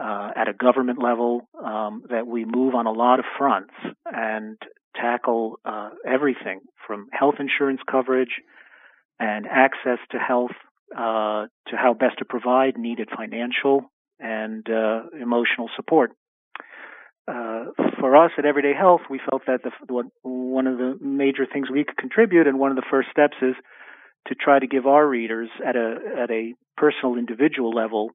uh, 0.00 0.30
at 0.34 0.48
a 0.48 0.52
government 0.52 1.02
level, 1.02 1.48
um, 1.62 2.02
that 2.08 2.26
we 2.26 2.44
move 2.44 2.74
on 2.74 2.86
a 2.86 2.92
lot 2.92 3.18
of 3.18 3.24
fronts 3.38 3.74
and 4.06 4.56
tackle 4.94 5.58
uh, 5.64 5.90
everything 6.06 6.60
from 6.86 7.08
health 7.12 7.36
insurance 7.38 7.80
coverage 7.90 8.40
and 9.18 9.46
access 9.46 9.98
to 10.10 10.18
health 10.18 10.52
uh, 10.96 11.46
to 11.68 11.76
how 11.76 11.94
best 11.94 12.18
to 12.18 12.24
provide 12.24 12.78
needed 12.78 13.08
financial 13.14 13.90
and 14.18 14.68
uh, 14.70 15.02
emotional 15.20 15.68
support. 15.76 16.12
Uh, 17.28 17.64
for 17.98 18.16
us 18.16 18.30
at 18.38 18.44
Everyday 18.44 18.72
Health, 18.72 19.02
we 19.10 19.20
felt 19.28 19.42
that 19.46 19.60
the, 19.62 20.02
one 20.22 20.66
of 20.66 20.78
the 20.78 20.96
major 21.00 21.44
things 21.50 21.70
we 21.70 21.84
could 21.84 21.96
contribute, 21.96 22.46
and 22.46 22.58
one 22.58 22.70
of 22.70 22.76
the 22.76 22.86
first 22.88 23.08
steps 23.10 23.36
is 23.42 23.54
to 24.28 24.34
try 24.34 24.58
to 24.58 24.66
give 24.66 24.86
our 24.86 25.06
readers 25.06 25.48
at 25.64 25.76
a 25.76 25.96
at 26.22 26.30
a 26.30 26.54
personal, 26.76 27.16
individual 27.16 27.70
level 27.70 28.10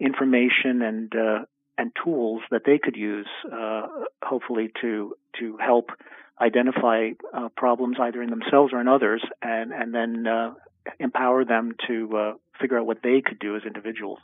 information 0.00 0.82
and 0.82 1.12
uh, 1.14 1.44
and 1.78 1.92
tools 2.02 2.42
that 2.50 2.62
they 2.64 2.78
could 2.82 2.96
use, 2.96 3.28
uh, 3.52 3.82
hopefully 4.22 4.70
to 4.80 5.14
to 5.38 5.56
help 5.58 5.90
identify 6.40 7.10
uh, 7.34 7.48
problems 7.56 7.96
either 8.00 8.22
in 8.22 8.30
themselves 8.30 8.72
or 8.72 8.80
in 8.80 8.88
others, 8.88 9.22
and 9.42 9.72
and 9.72 9.94
then 9.94 10.26
uh, 10.26 10.54
empower 10.98 11.44
them 11.44 11.72
to 11.86 12.16
uh, 12.16 12.32
figure 12.60 12.78
out 12.78 12.86
what 12.86 12.98
they 13.02 13.22
could 13.24 13.38
do 13.38 13.56
as 13.56 13.62
individuals. 13.66 14.18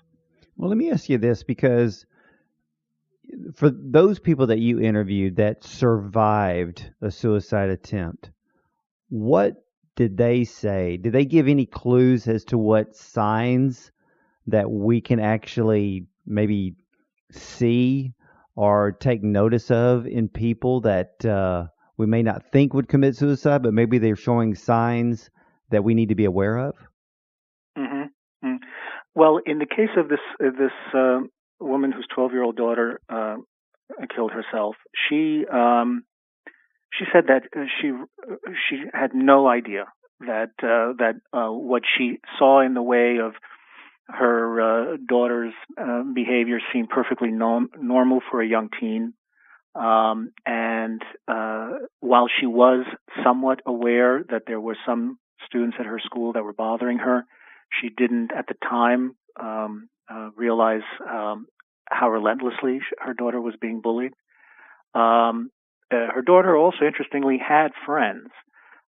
Well, 0.57 0.69
let 0.69 0.79
me 0.79 0.91
ask 0.91 1.09
you 1.09 1.19
this 1.19 1.43
because 1.43 2.07
for 3.55 3.71
those 3.71 4.19
people 4.19 4.49
that 4.49 4.59
you 4.59 4.81
interviewed 4.81 5.37
that 5.37 5.65
survived 5.65 6.91
a 7.01 7.11
suicide 7.11 7.71
attempt, 7.71 8.31
what 9.09 9.55
did 9.97 10.17
they 10.17 10.45
say? 10.45 10.97
Did 10.97 11.13
they 11.13 11.25
give 11.25 11.49
any 11.49 11.67
clues 11.67 12.27
as 12.29 12.45
to 12.47 12.59
what 12.59 12.97
signs 12.97 13.91
that 14.47 14.71
we 14.71 15.01
can 15.01 15.21
actually 15.21 16.07
maybe 16.27 16.77
see 17.31 18.13
or 18.55 18.93
take 18.93 19.23
notice 19.23 19.71
of 19.71 20.07
in 20.07 20.29
people 20.29 20.81
that 20.83 21.25
uh, 21.25 21.67
we 21.97 22.07
may 22.07 22.23
not 22.23 22.51
think 22.53 22.75
would 22.75 22.89
commit 22.89 23.17
suicide, 23.17 23.63
but 23.63 23.75
maybe 23.75 23.99
they're 23.99 24.17
showing 24.17 24.55
signs 24.55 25.31
that 25.71 25.85
we 25.85 25.95
need 25.95 26.11
to 26.11 26.15
be 26.15 26.25
aware 26.25 26.57
of? 26.59 26.77
Mm-hmm. 27.79 28.47
Mm-hmm. 28.47 28.57
Well, 29.15 29.41
in 29.45 29.59
the 29.59 29.67
case 29.67 29.91
of 29.97 30.09
this 30.09 30.19
uh, 30.41 30.51
this 30.59 30.73
uh, 30.95 31.21
woman 31.63 31.93
whose 31.93 32.07
12 32.15 32.33
year 32.33 32.43
old 32.43 32.57
daughter 32.57 33.01
uh, 33.09 33.37
killed 34.15 34.33
herself, 34.33 34.77
she 35.09 35.45
um, 35.53 36.05
she 36.93 37.05
said 37.13 37.25
that 37.29 37.43
she 37.81 37.93
she 38.69 38.83
had 38.93 39.15
no 39.15 39.49
idea 39.49 39.87
that 40.21 40.53
uh, 40.63 40.93
that 40.99 41.15
uh, 41.33 41.51
what 41.51 41.83
she 41.97 42.21
saw 42.39 42.61
in 42.61 42.75
the 42.75 42.83
way 42.83 43.19
of 43.23 43.33
her 44.09 44.61
uh, 44.61 44.97
daughter's 45.09 45.55
uh, 45.81 46.03
behavior 46.15 46.59
seemed 46.73 46.89
perfectly 46.89 47.31
norm- 47.31 47.71
normal 47.81 48.21
for 48.31 48.43
a 48.43 48.47
young 48.47 48.69
teen. 48.79 49.15
Um, 49.75 50.33
and 50.45 51.01
uh, 51.27 51.71
while 52.01 52.27
she 52.29 52.47
was 52.47 52.85
somewhat 53.25 53.61
aware 53.65 54.23
that 54.29 54.43
there 54.47 54.61
were 54.61 54.77
some 54.85 55.19
students 55.47 55.77
at 55.81 55.87
her 55.87 55.99
school 55.99 56.35
that 56.35 56.45
were 56.45 56.53
bothering 56.53 56.99
her, 56.99 57.25
she 57.81 57.89
didn't 57.89 58.33
at 58.37 58.47
the 58.49 58.55
time 58.63 59.15
um, 59.41 59.89
uh, 60.11 60.31
realize 60.37 60.83
um, 61.09 61.47
how 61.89 62.11
relentlessly 62.11 62.81
her 62.99 63.15
daughter 63.15 63.41
was 63.41 63.55
being 63.61 63.81
bullied. 63.81 64.13
Um, 64.95 65.51
uh, 65.93 66.13
her 66.15 66.23
daughter 66.23 66.57
also, 66.57 66.85
interestingly, 66.87 67.39
had 67.39 67.69
friends. 67.87 68.29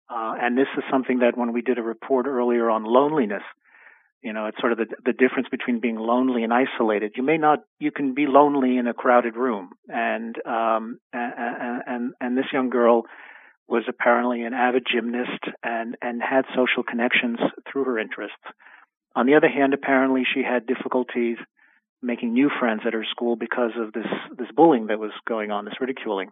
Uh, 0.09 0.33
and 0.39 0.57
this 0.57 0.67
is 0.77 0.83
something 0.91 1.19
that 1.19 1.37
when 1.37 1.53
we 1.53 1.61
did 1.61 1.77
a 1.77 1.81
report 1.81 2.27
earlier 2.27 2.69
on 2.69 2.83
loneliness, 2.83 3.43
you 4.21 4.31
know, 4.31 4.45
it's 4.45 4.59
sort 4.59 4.71
of 4.71 4.77
the, 4.77 4.85
the 5.03 5.11
difference 5.11 5.49
between 5.49 5.81
being 5.81 5.97
lonely 5.97 6.43
and 6.43 6.53
isolated. 6.53 7.13
You 7.17 7.23
may 7.23 7.37
not, 7.37 7.59
you 7.79 7.91
can 7.91 8.13
be 8.13 8.25
lonely 8.25 8.77
in 8.77 8.87
a 8.87 8.93
crowded 8.93 9.35
room. 9.35 9.71
And, 9.89 10.35
um, 10.45 10.99
and, 11.11 11.81
and, 11.85 12.13
and 12.21 12.37
this 12.37 12.45
young 12.53 12.69
girl 12.69 13.03
was 13.67 13.83
apparently 13.89 14.43
an 14.43 14.53
avid 14.53 14.83
gymnast 14.89 15.43
and, 15.61 15.97
and 16.01 16.21
had 16.21 16.45
social 16.55 16.83
connections 16.83 17.39
through 17.69 17.85
her 17.85 17.99
interests. 17.99 18.43
On 19.15 19.25
the 19.25 19.35
other 19.35 19.49
hand, 19.49 19.73
apparently 19.73 20.23
she 20.31 20.41
had 20.43 20.65
difficulties 20.65 21.37
making 22.01 22.33
new 22.33 22.49
friends 22.59 22.81
at 22.85 22.93
her 22.93 23.05
school 23.09 23.35
because 23.35 23.71
of 23.79 23.93
this, 23.93 24.07
this 24.37 24.47
bullying 24.55 24.87
that 24.87 24.99
was 24.99 25.11
going 25.27 25.51
on, 25.51 25.65
this 25.65 25.75
ridiculing. 25.79 26.31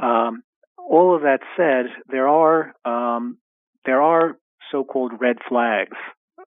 Um, 0.00 0.42
all 0.76 1.14
of 1.14 1.22
that 1.22 1.40
said, 1.56 1.86
there 2.08 2.28
are, 2.28 2.74
um, 2.84 3.38
there 3.84 4.00
are 4.00 4.38
so-called 4.70 5.12
red 5.20 5.36
flags 5.48 5.96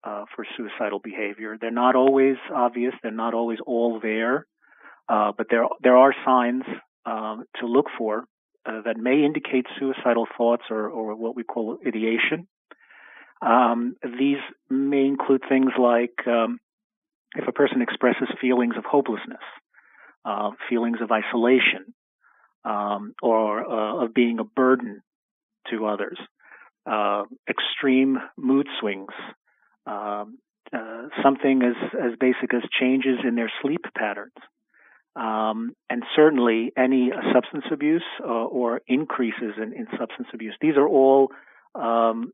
uh, 0.04 0.26
for 0.36 0.46
suicidal 0.56 1.00
behavior. 1.00 1.58
They're 1.60 1.72
not 1.72 1.96
always 1.96 2.38
obvious. 2.54 2.94
They're 3.02 3.12
not 3.12 3.34
always 3.34 3.60
all 3.66 4.00
there, 4.00 4.46
uh, 5.08 5.32
but 5.38 5.48
there 5.50 5.66
there 5.82 5.98
are 5.98 6.14
signs 6.26 6.64
um, 7.06 7.46
to 7.60 7.66
look 7.66 7.88
for 7.98 8.24
uh, 8.66 8.82
that 8.86 8.98
may 8.98 9.24
indicate 9.24 9.66
suicidal 9.80 10.28
thoughts 10.38 10.64
or, 10.70 10.88
or 10.90 11.16
what 11.16 11.36
we 11.36 11.44
call 11.44 11.78
ideation. 11.86 12.48
Um, 13.42 13.96
these 14.04 14.40
may 14.70 15.06
include 15.06 15.44
things 15.48 15.72
like 15.80 16.28
um, 16.28 16.60
if 17.36 17.48
a 17.48 17.52
person 17.52 17.82
expresses 17.82 18.28
feelings 18.42 18.76
of 18.78 18.86
hopelessness, 18.86 19.38
uh, 20.26 20.52
feelings 20.70 20.98
of 21.02 21.12
isolation, 21.12 21.94
um, 22.66 23.14
or 23.22 23.66
uh, 23.66 24.06
of 24.06 24.14
being 24.14 24.40
a 24.40 24.44
burden 24.44 25.02
to 25.70 25.86
others, 25.86 26.18
uh, 26.86 27.24
extreme 27.50 28.18
mood 28.38 28.68
swings, 28.80 29.14
um, 29.86 30.40
uh, 30.74 31.04
something 31.24 31.62
as, 31.64 31.76
as 31.94 32.12
basic 32.20 32.54
as 32.54 32.62
changes 32.80 33.20
in 33.28 33.36
their 33.36 33.52
sleep 33.62 33.82
patterns. 33.98 34.34
Um, 35.16 35.76
and 35.90 36.04
certainly 36.16 36.72
any 36.78 37.12
uh, 37.12 37.34
substance 37.34 37.66
abuse 37.72 38.04
uh, 38.24 38.28
or 38.28 38.82
increases 38.88 39.54
in, 39.58 39.74
in, 39.74 39.88
substance 39.98 40.28
abuse. 40.34 40.56
These 40.62 40.78
are 40.78 40.88
all 40.88 41.32
um, 41.76 42.32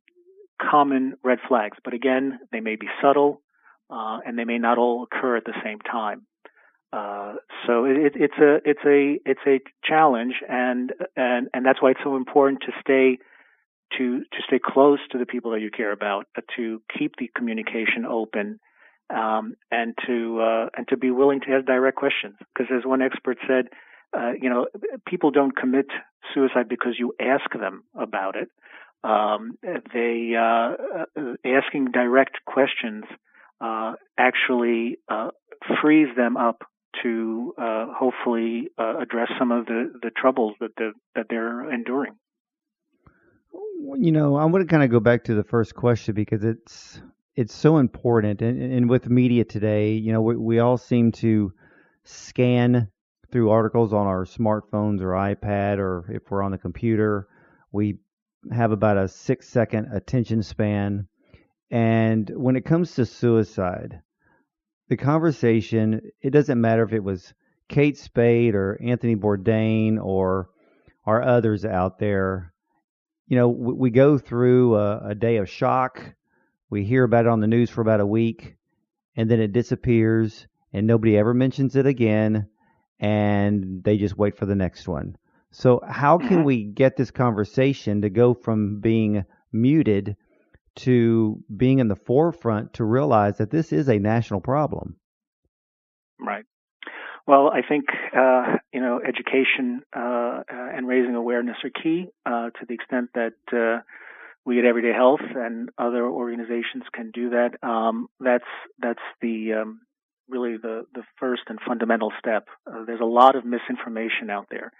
common 0.61 1.15
red 1.23 1.39
flags, 1.47 1.77
but 1.83 1.93
again, 1.93 2.39
they 2.51 2.59
may 2.59 2.75
be 2.75 2.87
subtle 3.01 3.41
uh, 3.89 4.19
and 4.25 4.37
they 4.37 4.45
may 4.45 4.57
not 4.57 4.77
all 4.77 5.03
occur 5.03 5.37
at 5.37 5.45
the 5.45 5.53
same 5.63 5.79
time. 5.79 6.25
Uh, 6.93 7.35
so 7.67 7.85
it, 7.85 8.13
it's 8.15 8.37
a 8.39 8.61
it's 8.63 8.85
a 8.85 9.19
it's 9.25 9.41
a 9.45 9.59
challenge, 9.83 10.35
and 10.47 10.93
and 11.17 11.49
and 11.53 11.65
that's 11.65 11.81
why 11.81 11.91
it's 11.91 11.99
so 12.03 12.15
important 12.15 12.61
to 12.61 12.71
stay 12.79 13.17
to 13.97 14.19
to 14.19 14.37
stay 14.47 14.59
close 14.63 14.99
to 15.11 15.17
the 15.17 15.25
people 15.25 15.51
that 15.51 15.59
you 15.59 15.69
care 15.69 15.91
about, 15.91 16.27
uh, 16.37 16.41
to 16.55 16.81
keep 16.97 17.15
the 17.17 17.29
communication 17.35 18.05
open, 18.09 18.59
um, 19.09 19.55
and 19.71 19.93
to 20.07 20.39
uh, 20.39 20.69
and 20.77 20.87
to 20.87 20.95
be 20.95 21.11
willing 21.11 21.41
to 21.41 21.47
ask 21.51 21.65
direct 21.65 21.97
questions. 21.97 22.35
Because 22.39 22.71
as 22.73 22.85
one 22.85 23.01
expert 23.01 23.37
said, 23.45 23.65
uh, 24.17 24.31
you 24.39 24.49
know, 24.49 24.67
people 25.05 25.31
don't 25.31 25.55
commit 25.55 25.87
suicide 26.33 26.69
because 26.69 26.93
you 26.97 27.13
ask 27.19 27.51
them 27.59 27.83
about 27.99 28.35
it. 28.37 28.49
Um, 29.05 29.57
they 29.93 30.33
uh, 30.35 30.41
uh 30.41 31.33
asking 31.45 31.91
direct 31.91 32.37
questions 32.45 33.03
uh, 33.61 33.93
actually 34.17 34.97
frees 35.81 36.07
them 36.15 36.37
up 36.37 36.63
to 37.03 37.53
hopefully 37.57 38.69
address 38.77 39.29
some 39.37 39.51
of 39.51 39.65
the, 39.65 39.91
the 40.01 40.11
troubles 40.15 40.55
that 40.59 40.75
the, 40.77 40.93
that 41.15 41.25
they're 41.29 41.71
enduring. 41.71 42.13
You 43.97 44.11
know, 44.11 44.35
I 44.35 44.45
want 44.45 44.67
to 44.67 44.71
kind 44.71 44.83
of 44.83 44.89
go 44.89 44.99
back 44.99 45.25
to 45.25 45.35
the 45.35 45.43
first 45.43 45.75
question 45.75 46.15
because 46.15 46.43
it's 46.43 46.99
it's 47.35 47.53
so 47.53 47.77
important, 47.77 48.41
and, 48.41 48.61
and 48.61 48.89
with 48.89 49.09
media 49.09 49.43
today, 49.43 49.93
you 49.93 50.13
know, 50.13 50.21
we, 50.21 50.35
we 50.37 50.59
all 50.59 50.77
seem 50.77 51.11
to 51.13 51.53
scan 52.03 52.89
through 53.31 53.49
articles 53.49 53.91
on 53.91 54.07
our 54.07 54.25
smartphones 54.25 55.01
or 55.01 55.09
iPad, 55.09 55.77
or 55.77 56.05
if 56.09 56.31
we're 56.31 56.41
on 56.41 56.51
the 56.51 56.57
computer, 56.57 57.27
we 57.71 57.97
have 58.51 58.71
about 58.71 58.97
a 58.97 59.07
six 59.07 59.47
second 59.47 59.89
attention 59.91 60.43
span. 60.43 61.07
And 61.71 62.29
when 62.35 62.55
it 62.55 62.65
comes 62.65 62.95
to 62.95 63.05
suicide, 63.05 64.01
the 64.87 64.97
conversation, 64.97 66.01
it 66.21 66.29
doesn't 66.29 66.61
matter 66.61 66.83
if 66.83 66.93
it 66.93 67.03
was 67.03 67.33
Kate 67.67 67.97
Spade 67.97 68.55
or 68.55 68.79
Anthony 68.81 69.15
Bourdain 69.15 69.97
or 70.03 70.49
our 71.05 71.21
others 71.23 71.65
out 71.65 71.97
there. 71.99 72.53
You 73.27 73.37
know, 73.37 73.49
we, 73.49 73.73
we 73.73 73.89
go 73.89 74.17
through 74.17 74.75
a, 74.75 75.09
a 75.09 75.15
day 75.15 75.37
of 75.37 75.49
shock. 75.49 76.01
We 76.69 76.83
hear 76.83 77.03
about 77.03 77.25
it 77.25 77.29
on 77.29 77.39
the 77.39 77.47
news 77.47 77.69
for 77.69 77.81
about 77.81 77.99
a 77.99 78.05
week, 78.05 78.57
and 79.15 79.29
then 79.29 79.39
it 79.39 79.53
disappears, 79.53 80.47
and 80.71 80.85
nobody 80.85 81.17
ever 81.17 81.33
mentions 81.33 81.75
it 81.75 81.85
again 81.85 82.47
and 82.99 83.83
they 83.83 83.97
just 83.97 84.17
wait 84.17 84.37
for 84.37 84.45
the 84.45 84.55
next 84.55 84.87
one. 84.87 85.17
So, 85.57 85.79
how 85.87 86.17
can 86.17 86.39
mm-hmm. 86.39 86.43
we 86.43 86.63
get 86.65 86.97
this 86.97 87.11
conversation 87.11 88.01
to 88.01 88.09
go 88.09 88.33
from 88.33 88.81
being 88.81 89.23
muted 89.53 90.17
to 90.79 91.41
being 91.55 91.79
in 91.79 91.87
the 91.87 91.95
forefront 91.95 92.73
to 92.73 92.83
realize 92.83 93.37
that 93.37 93.51
this 93.51 93.71
is 93.71 93.87
a 93.87 93.97
national 93.97 94.41
problem? 94.41 94.97
Right. 96.19 96.43
Well, 97.25 97.49
I 97.49 97.61
think 97.65 97.85
uh, 98.13 98.57
you 98.73 98.81
know 98.81 98.99
education 98.99 99.81
uh, 99.95 100.41
and 100.49 100.89
raising 100.89 101.15
awareness 101.15 101.55
are 101.63 101.69
key 101.69 102.07
uh, 102.25 102.49
to 102.49 102.65
the 102.67 102.73
extent 102.73 103.11
that 103.13 103.33
uh, 103.53 103.81
we 104.45 104.59
at 104.59 104.65
Everyday 104.65 104.91
Health 104.91 105.23
and 105.23 105.69
other 105.77 106.05
organizations 106.05 106.83
can 106.93 107.11
do 107.11 107.29
that. 107.29 107.51
Um, 107.63 108.07
that's 108.19 108.43
that's 108.77 108.99
the 109.21 109.53
um, 109.61 109.79
really 110.27 110.57
the, 110.57 110.83
the 110.93 111.03
first 111.17 111.43
and 111.47 111.59
fundamental 111.65 112.11
step. 112.19 112.49
Uh, 112.67 112.83
there's 112.85 112.99
a 112.99 113.05
lot 113.05 113.37
of 113.37 113.45
misinformation 113.45 114.29
out 114.29 114.47
there, 114.49 114.73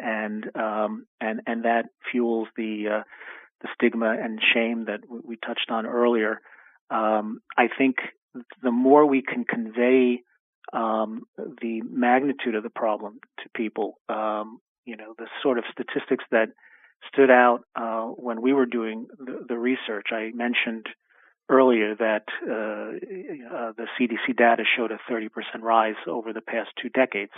and 0.00 0.44
um, 0.56 1.06
and 1.20 1.40
and 1.46 1.64
that 1.64 1.86
fuels 2.10 2.48
the 2.56 3.00
uh, 3.00 3.02
the 3.60 3.68
stigma 3.74 4.16
and 4.20 4.40
shame 4.54 4.86
that 4.86 5.00
we 5.08 5.36
touched 5.36 5.70
on 5.70 5.86
earlier. 5.86 6.40
Um, 6.90 7.40
I 7.56 7.68
think 7.76 7.96
the 8.62 8.70
more 8.70 9.06
we 9.06 9.22
can 9.22 9.44
convey 9.44 10.22
um, 10.72 11.24
the 11.36 11.82
magnitude 11.82 12.54
of 12.54 12.62
the 12.62 12.70
problem 12.70 13.18
to 13.42 13.48
people, 13.54 13.98
um, 14.08 14.60
you 14.84 14.96
know, 14.96 15.14
the 15.18 15.26
sort 15.42 15.58
of 15.58 15.64
statistics 15.72 16.24
that 16.30 16.48
stood 17.12 17.30
out 17.30 17.64
uh, 17.76 18.06
when 18.06 18.40
we 18.40 18.52
were 18.52 18.66
doing 18.66 19.06
the, 19.18 19.44
the 19.48 19.58
research. 19.58 20.08
I 20.12 20.30
mentioned 20.34 20.86
earlier 21.48 21.96
that 21.96 22.24
uh, 22.46 23.56
uh, 23.56 23.72
the 23.76 23.86
CDC 23.98 24.36
data 24.36 24.62
showed 24.76 24.92
a 24.92 24.98
30% 25.10 25.28
rise 25.60 25.96
over 26.06 26.32
the 26.32 26.40
past 26.40 26.70
two 26.80 26.88
decades. 26.90 27.32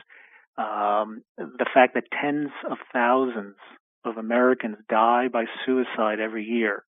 Um, 0.59 1.23
the 1.37 1.67
fact 1.73 1.95
that 1.95 2.05
tens 2.21 2.51
of 2.71 2.79
thousands 2.93 3.57
of 4.05 4.17
Americans 4.17 4.77
die 4.89 5.29
by 5.29 5.45
suicide 5.65 6.21
every 6.21 6.45
year 6.45 6.85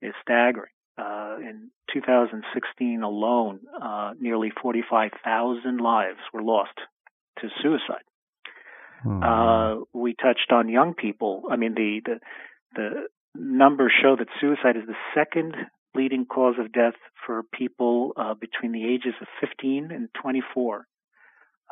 is 0.00 0.14
staggering. 0.22 0.72
Uh, 0.98 1.36
in 1.40 1.70
2016 1.92 3.02
alone, 3.02 3.60
uh, 3.80 4.12
nearly 4.20 4.50
45,000 4.62 5.78
lives 5.78 6.18
were 6.32 6.42
lost 6.42 6.78
to 7.40 7.48
suicide. 7.62 8.04
Oh. 9.06 9.88
we 9.94 10.14
touched 10.14 10.52
on 10.52 10.68
young 10.68 10.92
people. 10.92 11.44
I 11.50 11.56
mean, 11.56 11.74
the, 11.74 12.00
the 12.04 12.20
the 12.74 13.06
numbers 13.34 13.92
show 14.00 14.16
that 14.16 14.28
suicide 14.40 14.76
is 14.76 14.86
the 14.86 14.94
second 15.14 15.54
leading 15.94 16.26
cause 16.26 16.54
of 16.58 16.72
death 16.72 16.94
for 17.26 17.42
people 17.42 18.12
uh, 18.16 18.34
between 18.34 18.72
the 18.72 18.86
ages 18.86 19.14
of 19.20 19.26
15 19.40 19.90
and 19.90 20.08
24. 20.20 20.86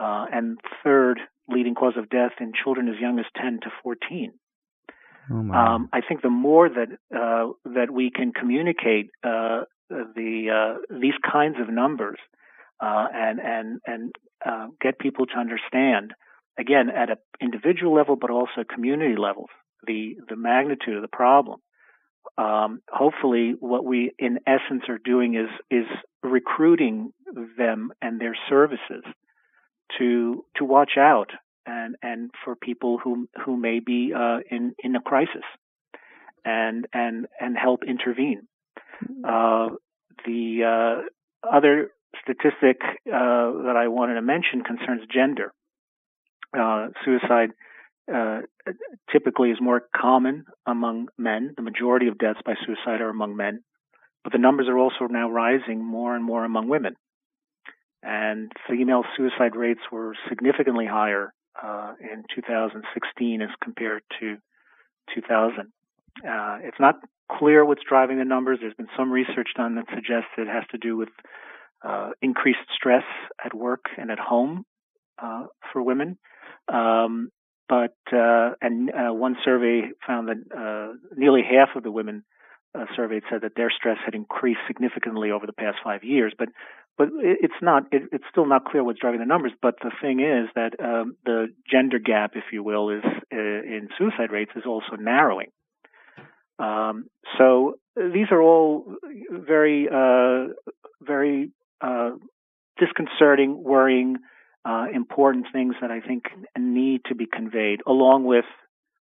Uh, 0.01 0.27
and 0.33 0.59
third 0.85 1.19
leading 1.49 1.75
cause 1.75 1.95
of 1.97 2.09
death 2.09 2.33
in 2.41 2.53
children 2.53 2.89
as 2.89 3.01
young 3.01 3.19
as 3.19 3.25
10 3.41 3.61
to 3.63 3.71
14. 3.83 4.33
Oh 5.31 5.35
um, 5.35 5.89
I 5.93 6.01
think 6.01 6.23
the 6.23 6.31
more 6.31 6.69
that 6.69 6.89
uh, 7.15 7.53
that 7.65 7.91
we 7.93 8.11
can 8.11 8.33
communicate 8.33 9.11
uh, 9.23 9.63
the 9.91 10.49
uh, 10.51 10.99
these 11.01 11.15
kinds 11.31 11.57
of 11.61 11.69
numbers 11.69 12.19
uh, 12.81 13.07
and 13.13 13.39
and 13.39 13.81
and 13.87 14.15
get 14.81 14.99
people 14.99 15.27
to 15.27 15.39
understand, 15.39 16.13
again 16.59 16.89
at 16.89 17.11
an 17.11 17.17
individual 17.41 17.95
level, 17.95 18.17
but 18.17 18.31
also 18.31 18.65
community 18.73 19.17
levels, 19.19 19.51
the 19.87 20.17
the 20.29 20.37
magnitude 20.37 20.97
of 20.97 21.03
the 21.03 21.09
problem, 21.09 21.61
um, 22.39 22.81
hopefully 22.89 23.55
what 23.59 23.85
we 23.85 24.13
in 24.19 24.39
essence 24.47 24.85
are 24.89 24.99
doing 24.99 25.35
is 25.35 25.51
is 25.71 25.87
recruiting 26.23 27.13
them 27.57 27.91
and 28.01 28.21
their 28.21 28.37
services 28.49 29.05
to 29.99 30.45
to 30.57 30.65
watch 30.65 30.93
out 30.99 31.31
and 31.67 31.97
and 32.03 32.31
for 32.45 32.57
people 32.57 32.99
who 33.03 33.29
who 33.45 33.57
may 33.57 33.81
be 33.81 34.13
uh, 34.15 34.39
in 34.51 34.75
in 34.83 34.97
a 34.97 35.01
crisis 35.01 35.45
and 36.45 36.87
and 36.93 37.27
and 37.41 37.57
help 37.57 37.81
intervene. 37.87 38.47
Uh, 39.25 39.69
the 40.27 40.65
uh, 40.65 41.49
other 41.49 41.91
statistic 42.23 42.81
uh, 42.83 43.65
that 43.67 43.75
I 43.77 43.89
wanted 43.89 44.15
to 44.15 44.23
mention 44.23 44.63
concerns 44.65 45.03
gender. 45.13 45.53
Uh, 46.59 46.89
suicide 47.05 47.51
uh, 48.13 48.41
typically 49.13 49.51
is 49.51 49.59
more 49.61 49.83
common 49.95 50.47
among 50.67 51.09
men. 51.19 51.53
The 51.57 51.63
majority 51.63 52.09
of 52.09 52.19
deaths 52.19 52.41
by 52.45 52.55
suicide 52.65 53.01
are 53.01 53.11
among 53.11 53.37
men, 53.37 53.63
but 54.25 54.33
the 54.33 54.39
numbers 54.39 54.67
are 54.69 54.79
also 54.79 55.07
now 55.09 55.31
rising 55.31 55.85
more 55.85 56.17
and 56.17 56.25
more 56.25 56.45
among 56.45 56.69
women. 56.69 56.97
And 58.03 58.53
female 58.69 59.03
suicide 59.17 59.57
rates 59.57 59.81
were 59.91 60.15
significantly 60.29 60.87
higher 60.87 61.33
uh, 61.61 61.95
in 62.01 62.25
2016 62.35 63.43
as 63.43 63.49
compared 63.63 64.03
to 64.21 64.37
2000. 65.15 65.73
Uh, 66.25 66.59
it's 66.63 66.79
not 66.79 66.97
clear 67.31 67.65
what's 67.65 67.83
driving 67.89 68.19
the 68.19 68.25
numbers. 68.25 68.59
There's 68.61 68.75
been 68.75 68.89
some 68.97 69.11
research 69.11 69.49
done 69.57 69.75
that 69.77 69.87
suggests 69.95 70.29
it 70.37 70.47
has 70.47 70.65
to 70.71 70.79
do 70.79 70.97
with 70.97 71.09
uh, 71.85 72.11
increased 72.23 72.59
stress 72.75 73.05
at 73.45 73.55
work 73.55 73.87
and 73.97 74.11
at 74.11 74.19
home 74.19 74.65
uh, 75.23 75.47
for 75.73 75.83
women. 75.83 76.19
Um, 76.73 77.31
but 77.69 77.97
uh, 78.13 78.53
and 78.61 78.91
uh, 78.91 79.13
one 79.13 79.37
survey 79.45 79.83
found 80.07 80.29
that 80.29 80.99
nearly 81.17 81.43
half 81.43 81.77
of 81.77 81.83
the 81.83 81.91
women 81.91 82.25
surveyed 82.97 83.23
said 83.31 83.43
that 83.43 83.53
their 83.57 83.71
stress 83.71 83.99
had 84.05 84.15
increased 84.15 84.61
significantly 84.67 85.31
over 85.31 85.47
the 85.47 85.53
past 85.53 85.79
five 85.85 86.03
years. 86.03 86.33
But 86.39 86.49
but 86.99 87.09
it's 87.15 87.55
not 87.63 87.85
it, 87.93 88.03
it's 88.13 88.25
still 88.31 88.47
not 88.47 88.65
clear 88.65 88.85
what's 88.85 88.99
driving 89.01 89.21
the 89.21 89.27
numbers. 89.27 89.53
But 89.63 89.77
the 89.83 89.93
thing 90.03 90.21
is 90.21 90.49
that 90.55 90.73
um, 90.85 91.17
the 91.25 91.47
gender 91.71 91.99
gap, 91.99 92.33
if 92.35 92.45
you 92.53 92.63
will, 92.63 92.91
is 92.91 93.05
uh, 93.33 93.37
in 93.37 93.89
suicide 93.97 94.33
rates 94.33 94.51
is 94.57 94.65
also 94.67 94.97
narrowing. 94.99 95.51
Um, 96.59 97.07
so 97.39 97.79
these 97.97 98.27
are 98.33 98.43
all 98.43 98.97
very 99.31 99.89
uh, 99.89 100.53
very 101.01 101.53
disconcerting, 102.79 103.63
worrying 103.63 104.17
uh, 104.65 104.87
important 104.95 105.47
things 105.53 105.75
that 105.81 105.91
I 105.91 106.01
think 106.01 106.25
need 106.59 107.03
to 107.07 107.15
be 107.15 107.27
conveyed, 107.27 107.81
along 107.87 108.25
with 108.25 108.45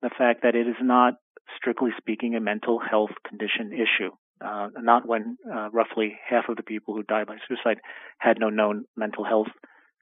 the 0.03 0.11
fact 0.17 0.43
that 0.43 0.55
it 0.55 0.67
is 0.67 0.77
not, 0.81 1.15
strictly 1.57 1.91
speaking, 1.99 2.35
a 2.35 2.41
mental 2.41 2.79
health 2.79 3.11
condition 3.27 3.73
issue. 3.73 4.11
Uh, 4.43 4.69
not 4.79 5.07
when 5.07 5.37
uh, 5.53 5.69
roughly 5.71 6.19
half 6.27 6.49
of 6.49 6.57
the 6.57 6.63
people 6.63 6.95
who 6.95 7.03
died 7.03 7.27
by 7.27 7.37
suicide 7.47 7.79
had 8.19 8.39
no 8.41 8.49
known 8.49 8.85
mental 8.97 9.23
health 9.23 9.49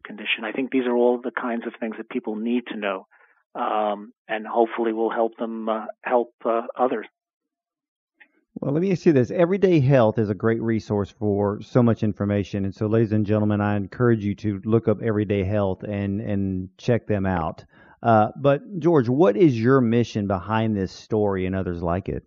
condition. 0.04 0.44
I 0.44 0.52
think 0.52 0.70
these 0.70 0.86
are 0.86 0.96
all 0.96 1.20
the 1.20 1.32
kinds 1.32 1.66
of 1.66 1.72
things 1.80 1.96
that 1.98 2.08
people 2.08 2.36
need 2.36 2.64
to 2.68 2.76
know, 2.76 3.06
um, 3.54 4.12
and 4.28 4.46
hopefully 4.46 4.92
will 4.92 5.10
help 5.10 5.36
them 5.38 5.68
uh, 5.68 5.86
help 6.04 6.34
uh, 6.44 6.62
others. 6.78 7.06
Well, 8.60 8.72
let 8.72 8.82
me 8.82 8.88
you 8.88 9.12
this. 9.12 9.30
Everyday 9.30 9.78
Health 9.78 10.18
is 10.18 10.30
a 10.30 10.34
great 10.34 10.60
resource 10.60 11.10
for 11.10 11.60
so 11.62 11.80
much 11.80 12.02
information. 12.02 12.64
And 12.64 12.74
so, 12.74 12.86
ladies 12.86 13.12
and 13.12 13.24
gentlemen, 13.24 13.60
I 13.60 13.76
encourage 13.76 14.24
you 14.24 14.34
to 14.36 14.60
look 14.64 14.88
up 14.88 15.00
Everyday 15.00 15.44
Health 15.44 15.84
and, 15.84 16.20
and 16.20 16.68
check 16.76 17.06
them 17.06 17.24
out. 17.24 17.64
Uh, 18.02 18.28
but, 18.36 18.62
George, 18.80 19.08
what 19.08 19.36
is 19.36 19.60
your 19.60 19.80
mission 19.80 20.26
behind 20.26 20.76
this 20.76 20.90
story 20.90 21.46
and 21.46 21.54
others 21.54 21.82
like 21.82 22.08
it? 22.08 22.24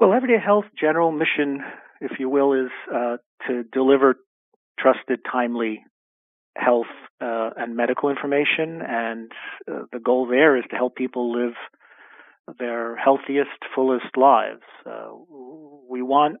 Well, 0.00 0.12
Everyday 0.12 0.38
Health 0.38 0.66
general 0.80 1.10
mission, 1.10 1.60
if 2.00 2.20
you 2.20 2.28
will, 2.28 2.52
is 2.52 2.70
uh, 2.94 3.16
to 3.48 3.64
deliver 3.64 4.14
trusted, 4.78 5.20
timely 5.30 5.82
health 6.56 6.86
uh, 7.20 7.50
and 7.56 7.76
medical 7.76 8.08
information, 8.08 8.80
and 8.80 9.32
uh, 9.68 9.86
the 9.92 9.98
goal 9.98 10.28
there 10.28 10.56
is 10.56 10.62
to 10.70 10.76
help 10.76 10.94
people 10.94 11.32
live 11.32 11.54
their 12.60 12.96
healthiest, 12.96 13.50
fullest 13.74 14.16
lives. 14.16 14.62
Uh, 14.86 15.08
we 15.90 16.00
want 16.00 16.36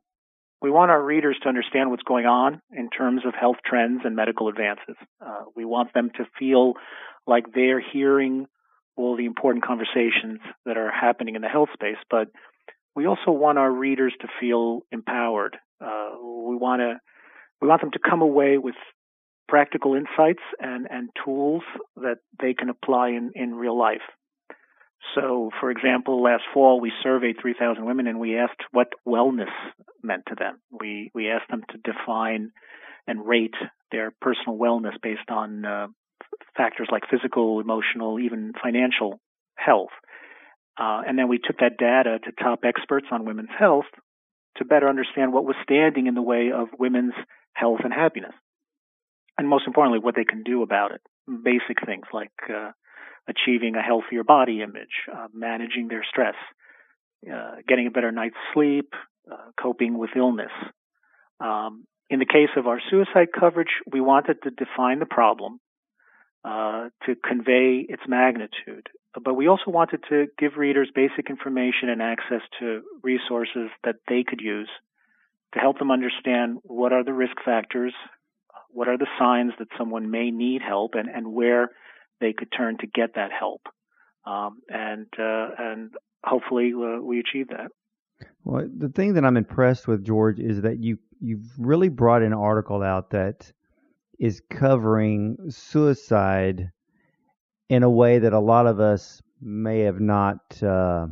we 0.62 0.70
want 0.70 0.92
our 0.92 1.02
readers 1.02 1.36
to 1.42 1.48
understand 1.48 1.90
what's 1.90 2.02
going 2.04 2.26
on 2.26 2.62
in 2.70 2.90
terms 2.90 3.22
of 3.26 3.34
health 3.34 3.56
trends 3.64 4.02
and 4.04 4.14
medical 4.14 4.48
advances. 4.48 4.94
Uh, 5.20 5.42
we 5.56 5.64
want 5.64 5.92
them 5.94 6.10
to 6.16 6.24
feel 6.38 6.74
like 7.26 7.52
they're 7.52 7.80
hearing 7.80 8.46
all 8.96 9.16
the 9.16 9.24
important 9.24 9.64
conversations 9.64 10.40
that 10.64 10.76
are 10.76 10.90
happening 10.92 11.34
in 11.34 11.42
the 11.42 11.48
health 11.48 11.68
space, 11.74 11.98
but 12.08 12.28
we 12.98 13.06
also 13.06 13.30
want 13.30 13.58
our 13.58 13.70
readers 13.70 14.12
to 14.20 14.26
feel 14.40 14.80
empowered. 14.90 15.56
Uh, 15.80 16.10
we 16.20 16.56
want 16.56 16.80
to 16.80 16.94
we 17.62 17.68
want 17.68 17.80
them 17.80 17.92
to 17.92 18.00
come 18.00 18.22
away 18.22 18.58
with 18.58 18.74
practical 19.46 19.94
insights 19.94 20.42
and, 20.58 20.88
and 20.90 21.08
tools 21.24 21.62
that 21.94 22.16
they 22.40 22.54
can 22.54 22.68
apply 22.68 23.10
in, 23.10 23.30
in 23.36 23.54
real 23.54 23.78
life. 23.78 24.02
So, 25.14 25.50
for 25.60 25.70
example, 25.70 26.24
last 26.24 26.42
fall 26.52 26.80
we 26.80 26.90
surveyed 27.00 27.36
3,000 27.40 27.84
women 27.86 28.08
and 28.08 28.18
we 28.18 28.36
asked 28.36 28.62
what 28.72 28.88
wellness 29.06 29.54
meant 30.02 30.24
to 30.26 30.34
them. 30.36 30.58
We 30.72 31.12
we 31.14 31.30
asked 31.30 31.50
them 31.50 31.62
to 31.70 31.78
define 31.78 32.50
and 33.06 33.24
rate 33.24 33.54
their 33.92 34.12
personal 34.20 34.58
wellness 34.58 35.00
based 35.00 35.30
on 35.30 35.64
uh, 35.64 35.86
factors 36.56 36.88
like 36.90 37.04
physical, 37.08 37.60
emotional, 37.60 38.18
even 38.18 38.54
financial 38.60 39.20
health. 39.54 39.94
Uh, 40.78 41.02
and 41.06 41.18
then 41.18 41.28
we 41.28 41.38
took 41.38 41.58
that 41.58 41.76
data 41.76 42.18
to 42.24 42.32
top 42.32 42.60
experts 42.64 43.06
on 43.10 43.24
women's 43.24 43.50
health 43.58 43.86
to 44.56 44.64
better 44.64 44.88
understand 44.88 45.32
what 45.32 45.44
was 45.44 45.56
standing 45.62 46.06
in 46.06 46.14
the 46.14 46.22
way 46.22 46.50
of 46.54 46.68
women's 46.78 47.14
health 47.54 47.80
and 47.82 47.92
happiness. 47.92 48.32
And 49.36 49.48
most 49.48 49.66
importantly, 49.66 50.00
what 50.00 50.14
they 50.16 50.24
can 50.24 50.42
do 50.42 50.62
about 50.62 50.92
it. 50.92 51.00
Basic 51.26 51.84
things 51.84 52.06
like 52.12 52.32
uh, 52.48 52.72
achieving 53.28 53.74
a 53.74 53.82
healthier 53.82 54.24
body 54.24 54.62
image, 54.62 55.06
uh, 55.12 55.28
managing 55.32 55.88
their 55.88 56.04
stress, 56.08 56.34
uh, 57.32 57.56
getting 57.66 57.86
a 57.86 57.90
better 57.90 58.10
night's 58.10 58.36
sleep, 58.54 58.92
uh, 59.30 59.50
coping 59.60 59.98
with 59.98 60.10
illness. 60.16 60.50
Um, 61.40 61.86
in 62.10 62.18
the 62.18 62.26
case 62.26 62.48
of 62.56 62.66
our 62.66 62.80
suicide 62.90 63.28
coverage, 63.38 63.68
we 63.90 64.00
wanted 64.00 64.38
to 64.42 64.50
define 64.50 64.98
the 64.98 65.06
problem, 65.06 65.60
uh, 66.44 66.88
to 67.06 67.14
convey 67.16 67.84
its 67.86 68.02
magnitude, 68.08 68.88
but 69.24 69.34
we 69.34 69.48
also 69.48 69.70
wanted 69.70 70.00
to 70.08 70.26
give 70.38 70.56
readers 70.56 70.90
basic 70.94 71.30
information 71.30 71.88
and 71.88 72.02
access 72.02 72.42
to 72.60 72.82
resources 73.02 73.70
that 73.84 73.96
they 74.08 74.24
could 74.26 74.40
use 74.40 74.70
to 75.54 75.60
help 75.60 75.78
them 75.78 75.90
understand 75.90 76.58
what 76.62 76.92
are 76.92 77.04
the 77.04 77.12
risk 77.12 77.36
factors, 77.44 77.94
what 78.70 78.88
are 78.88 78.98
the 78.98 79.06
signs 79.18 79.52
that 79.58 79.68
someone 79.78 80.10
may 80.10 80.30
need 80.30 80.60
help, 80.62 80.92
and, 80.94 81.08
and 81.08 81.32
where 81.32 81.70
they 82.20 82.32
could 82.32 82.48
turn 82.56 82.76
to 82.78 82.86
get 82.86 83.14
that 83.14 83.30
help. 83.32 83.62
Um, 84.26 84.58
and 84.68 85.06
uh, 85.18 85.48
and 85.58 85.90
hopefully 86.22 86.72
uh, 86.76 87.00
we 87.00 87.20
achieve 87.20 87.48
that. 87.48 87.70
Well, 88.44 88.68
the 88.76 88.88
thing 88.88 89.14
that 89.14 89.24
I'm 89.24 89.36
impressed 89.36 89.88
with, 89.88 90.04
George, 90.04 90.38
is 90.38 90.62
that 90.62 90.82
you 90.82 90.98
you've 91.20 91.48
really 91.58 91.88
brought 91.88 92.22
an 92.22 92.34
article 92.34 92.82
out 92.82 93.10
that 93.10 93.50
is 94.18 94.42
covering 94.50 95.36
suicide 95.48 96.70
in 97.68 97.82
a 97.82 97.90
way 97.90 98.18
that 98.18 98.32
a 98.32 98.40
lot 98.40 98.66
of 98.66 98.80
us 98.80 99.22
may 99.40 99.80
have 99.80 100.00
not 100.00 100.62
uh, 100.62 101.06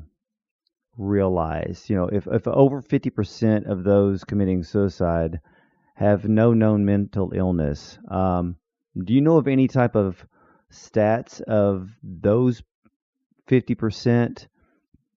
realized. 0.96 1.88
You 1.90 1.96
know, 1.96 2.08
if 2.08 2.26
if 2.26 2.46
over 2.46 2.82
50% 2.82 3.70
of 3.70 3.84
those 3.84 4.24
committing 4.24 4.62
suicide 4.62 5.40
have 5.94 6.28
no 6.28 6.52
known 6.52 6.84
mental 6.84 7.32
illness, 7.34 7.98
um, 8.10 8.56
do 8.96 9.12
you 9.14 9.20
know 9.20 9.36
of 9.36 9.48
any 9.48 9.68
type 9.68 9.94
of 9.94 10.24
stats 10.72 11.40
of 11.42 11.90
those 12.02 12.62
50% 13.48 14.46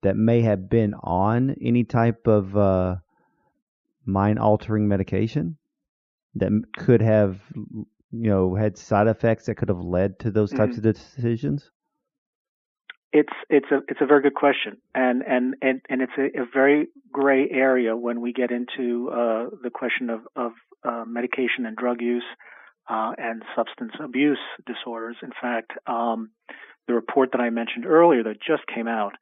that 0.02 0.16
may 0.16 0.42
have 0.42 0.70
been 0.70 0.94
on 0.94 1.56
any 1.62 1.84
type 1.84 2.28
of 2.28 2.56
uh, 2.56 2.96
mind 4.06 4.40
altering 4.40 4.88
medication 4.88 5.58
that 6.36 6.52
could 6.78 7.02
have 7.02 7.42
you 8.12 8.30
know 8.30 8.56
had 8.56 8.78
side 8.78 9.08
effects 9.08 9.46
that 9.46 9.56
could 9.56 9.70
have 9.70 9.84
led 9.84 10.20
to 10.20 10.32
those 10.32 10.52
types 10.52 10.78
mm-hmm. 10.78 10.88
of 10.88 10.96
decisions 10.96 11.72
it's 13.12 13.34
it's 13.50 13.72
a 13.72 13.80
it's 13.88 14.02
a 14.02 14.06
very 14.06 14.22
good 14.22 14.36
question 14.36 14.78
and 14.94 15.24
and 15.26 15.56
and, 15.62 15.82
and 15.90 16.02
it's 16.02 16.12
a, 16.18 16.42
a 16.42 16.46
very 16.54 16.88
gray 17.12 17.50
area 17.50 17.96
when 17.96 18.22
we 18.22 18.34
get 18.34 18.52
into 18.52 19.10
uh, 19.10 19.46
the 19.64 19.72
question 19.74 20.10
of 20.10 20.22
of 20.36 20.52
uh, 20.84 21.04
medication 21.08 21.66
and 21.66 21.76
drug 21.76 22.02
use 22.02 22.24
uh, 22.90 23.12
and 23.18 23.44
substance 23.56 23.94
abuse 24.02 24.40
disorders. 24.66 25.18
In 25.22 25.32
fact, 25.42 25.74
um, 25.88 26.32
the 26.88 26.94
report 26.94 27.30
that 27.34 27.42
I 27.42 27.50
mentioned 27.50 27.86
earlier 27.86 28.24
that 28.24 28.38
just 28.46 28.64
came 28.74 28.88
out 28.88 29.14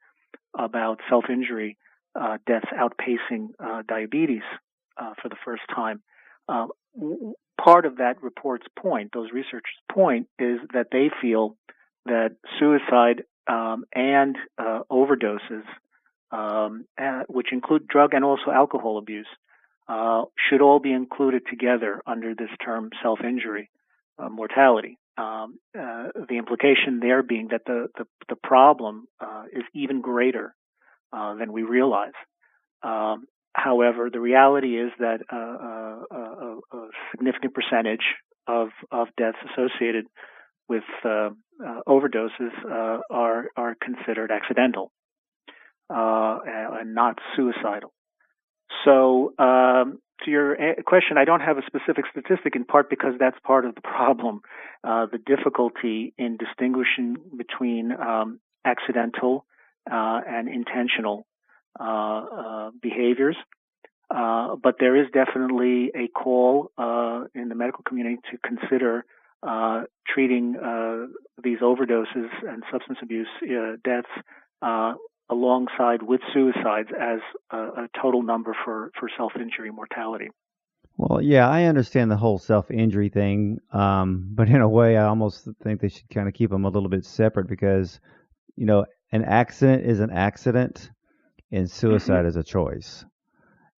about 0.58 1.00
self-injury 1.08 1.76
uh, 2.18 2.38
deaths 2.46 2.66
outpacing 2.72 3.48
uh, 3.62 3.82
diabetes 3.86 4.42
uh, 4.96 5.12
for 5.20 5.28
the 5.28 5.36
first 5.44 5.62
time. 5.74 6.02
Uh, 7.58 7.62
part 7.64 7.86
of 7.86 7.96
that 7.96 8.22
report's 8.22 8.66
point, 8.78 9.10
those 9.12 9.30
researchers' 9.32 9.62
point, 9.92 10.28
is 10.38 10.58
that 10.72 10.88
they 10.92 11.10
feel 11.20 11.56
that 12.06 12.36
suicide 12.58 13.24
um, 13.46 13.84
and 13.94 14.36
uh, 14.58 14.80
overdoses, 14.90 15.64
um, 16.30 16.84
which 17.28 17.52
include 17.52 17.86
drug 17.86 18.14
and 18.14 18.24
also 18.24 18.50
alcohol 18.52 18.98
abuse, 18.98 19.26
uh, 19.88 20.22
should 20.48 20.60
all 20.60 20.80
be 20.80 20.92
included 20.92 21.42
together 21.48 22.02
under 22.06 22.34
this 22.34 22.50
term 22.64 22.90
self-injury 23.02 23.70
uh, 24.18 24.28
mortality. 24.28 24.98
Um, 25.16 25.58
uh, 25.76 26.08
the 26.28 26.36
implication 26.36 27.00
there 27.00 27.22
being 27.22 27.48
that 27.50 27.62
the 27.66 27.88
the, 27.96 28.06
the 28.28 28.36
problem 28.36 29.08
uh, 29.20 29.44
is 29.52 29.64
even 29.74 30.00
greater 30.00 30.54
uh, 31.12 31.34
than 31.34 31.52
we 31.52 31.62
realize. 31.62 32.12
Um, 32.82 33.26
however, 33.54 34.10
the 34.12 34.20
reality 34.20 34.78
is 34.78 34.90
that 34.98 35.20
a, 35.30 35.36
a, 35.36 36.88
significant 37.10 37.54
percentage 37.54 38.04
of 38.46 38.68
of 38.90 39.08
deaths 39.16 39.38
associated 39.50 40.06
with 40.68 40.84
overdoses 41.86 42.52
are 43.10 43.48
are 43.56 43.76
considered 43.82 44.30
accidental 44.30 44.92
and 45.90 46.94
not 46.94 47.18
suicidal. 47.36 47.92
So, 48.84 49.34
um, 49.38 50.00
to 50.24 50.30
your 50.30 50.56
question, 50.84 51.16
I 51.16 51.24
don't 51.24 51.40
have 51.40 51.58
a 51.58 51.62
specific 51.66 52.04
statistic 52.10 52.56
in 52.56 52.64
part 52.64 52.90
because 52.90 53.14
that's 53.18 53.38
part 53.44 53.64
of 53.64 53.74
the 53.74 53.80
problem. 53.80 54.40
Uh, 54.84 55.06
the 55.10 55.18
difficulty 55.18 56.12
in 56.18 56.36
distinguishing 56.36 57.16
between 57.36 57.92
um, 57.92 58.40
accidental 58.64 59.44
uh, 59.90 60.20
and 60.26 60.48
intentional 60.48 61.18
uh, 61.18 61.22
uh 61.22 61.27
behaviors. 62.82 63.36
Uh, 64.10 64.56
but 64.62 64.76
there 64.80 64.96
is 64.96 65.06
definitely 65.12 65.90
a 65.94 66.08
call 66.08 66.70
uh, 66.78 67.24
in 67.34 67.50
the 67.50 67.54
medical 67.54 67.84
community 67.86 68.16
to 68.30 68.38
consider 68.38 69.04
treating 70.06 70.52
these 71.42 71.58
overdoses 71.58 72.30
and 72.48 72.62
substance 72.72 72.98
abuse 73.02 73.28
deaths 73.84 74.08
alongside 75.30 76.02
with 76.02 76.20
suicides 76.32 76.88
as 76.98 77.20
a, 77.50 77.56
a 77.56 77.88
total 78.00 78.22
number 78.22 78.56
for, 78.64 78.90
for 78.98 79.08
self 79.16 79.32
injury 79.36 79.70
mortality. 79.70 80.28
Well, 80.96 81.22
yeah, 81.22 81.48
I 81.48 81.64
understand 81.64 82.10
the 82.10 82.16
whole 82.16 82.38
self 82.38 82.70
injury 82.70 83.08
thing, 83.08 83.58
um, 83.72 84.30
but 84.32 84.48
in 84.48 84.60
a 84.60 84.68
way, 84.68 84.96
I 84.96 85.06
almost 85.06 85.48
think 85.62 85.80
they 85.80 85.88
should 85.88 86.08
kind 86.10 86.28
of 86.28 86.34
keep 86.34 86.50
them 86.50 86.64
a 86.64 86.70
little 86.70 86.88
bit 86.88 87.04
separate 87.04 87.48
because, 87.48 88.00
you 88.56 88.66
know, 88.66 88.84
an 89.12 89.24
accident 89.24 89.86
is 89.86 90.00
an 90.00 90.10
accident, 90.10 90.90
and 91.50 91.70
suicide 91.70 92.20
mm-hmm. 92.20 92.28
is 92.28 92.36
a 92.36 92.42
choice. 92.42 93.04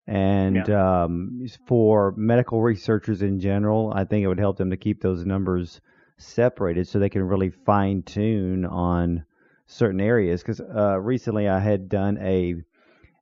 And 0.06 0.64
yeah. 0.66 1.04
um, 1.04 1.46
for 1.66 2.12
medical 2.16 2.60
researchers 2.62 3.22
in 3.22 3.38
general, 3.38 3.92
I 3.94 4.04
think 4.04 4.24
it 4.24 4.28
would 4.28 4.40
help 4.40 4.56
them 4.56 4.70
to 4.70 4.76
keep 4.76 5.00
those 5.00 5.24
numbers 5.24 5.80
separated 6.18 6.88
so 6.88 6.98
they 6.98 7.08
can 7.08 7.22
really 7.22 7.50
fine 7.50 8.02
tune 8.02 8.64
on 8.64 9.24
certain 9.66 10.00
areas 10.00 10.42
because 10.42 10.60
uh, 10.60 10.98
recently 11.00 11.48
I 11.48 11.60
had 11.60 11.88
done 11.88 12.18
a 12.20 12.56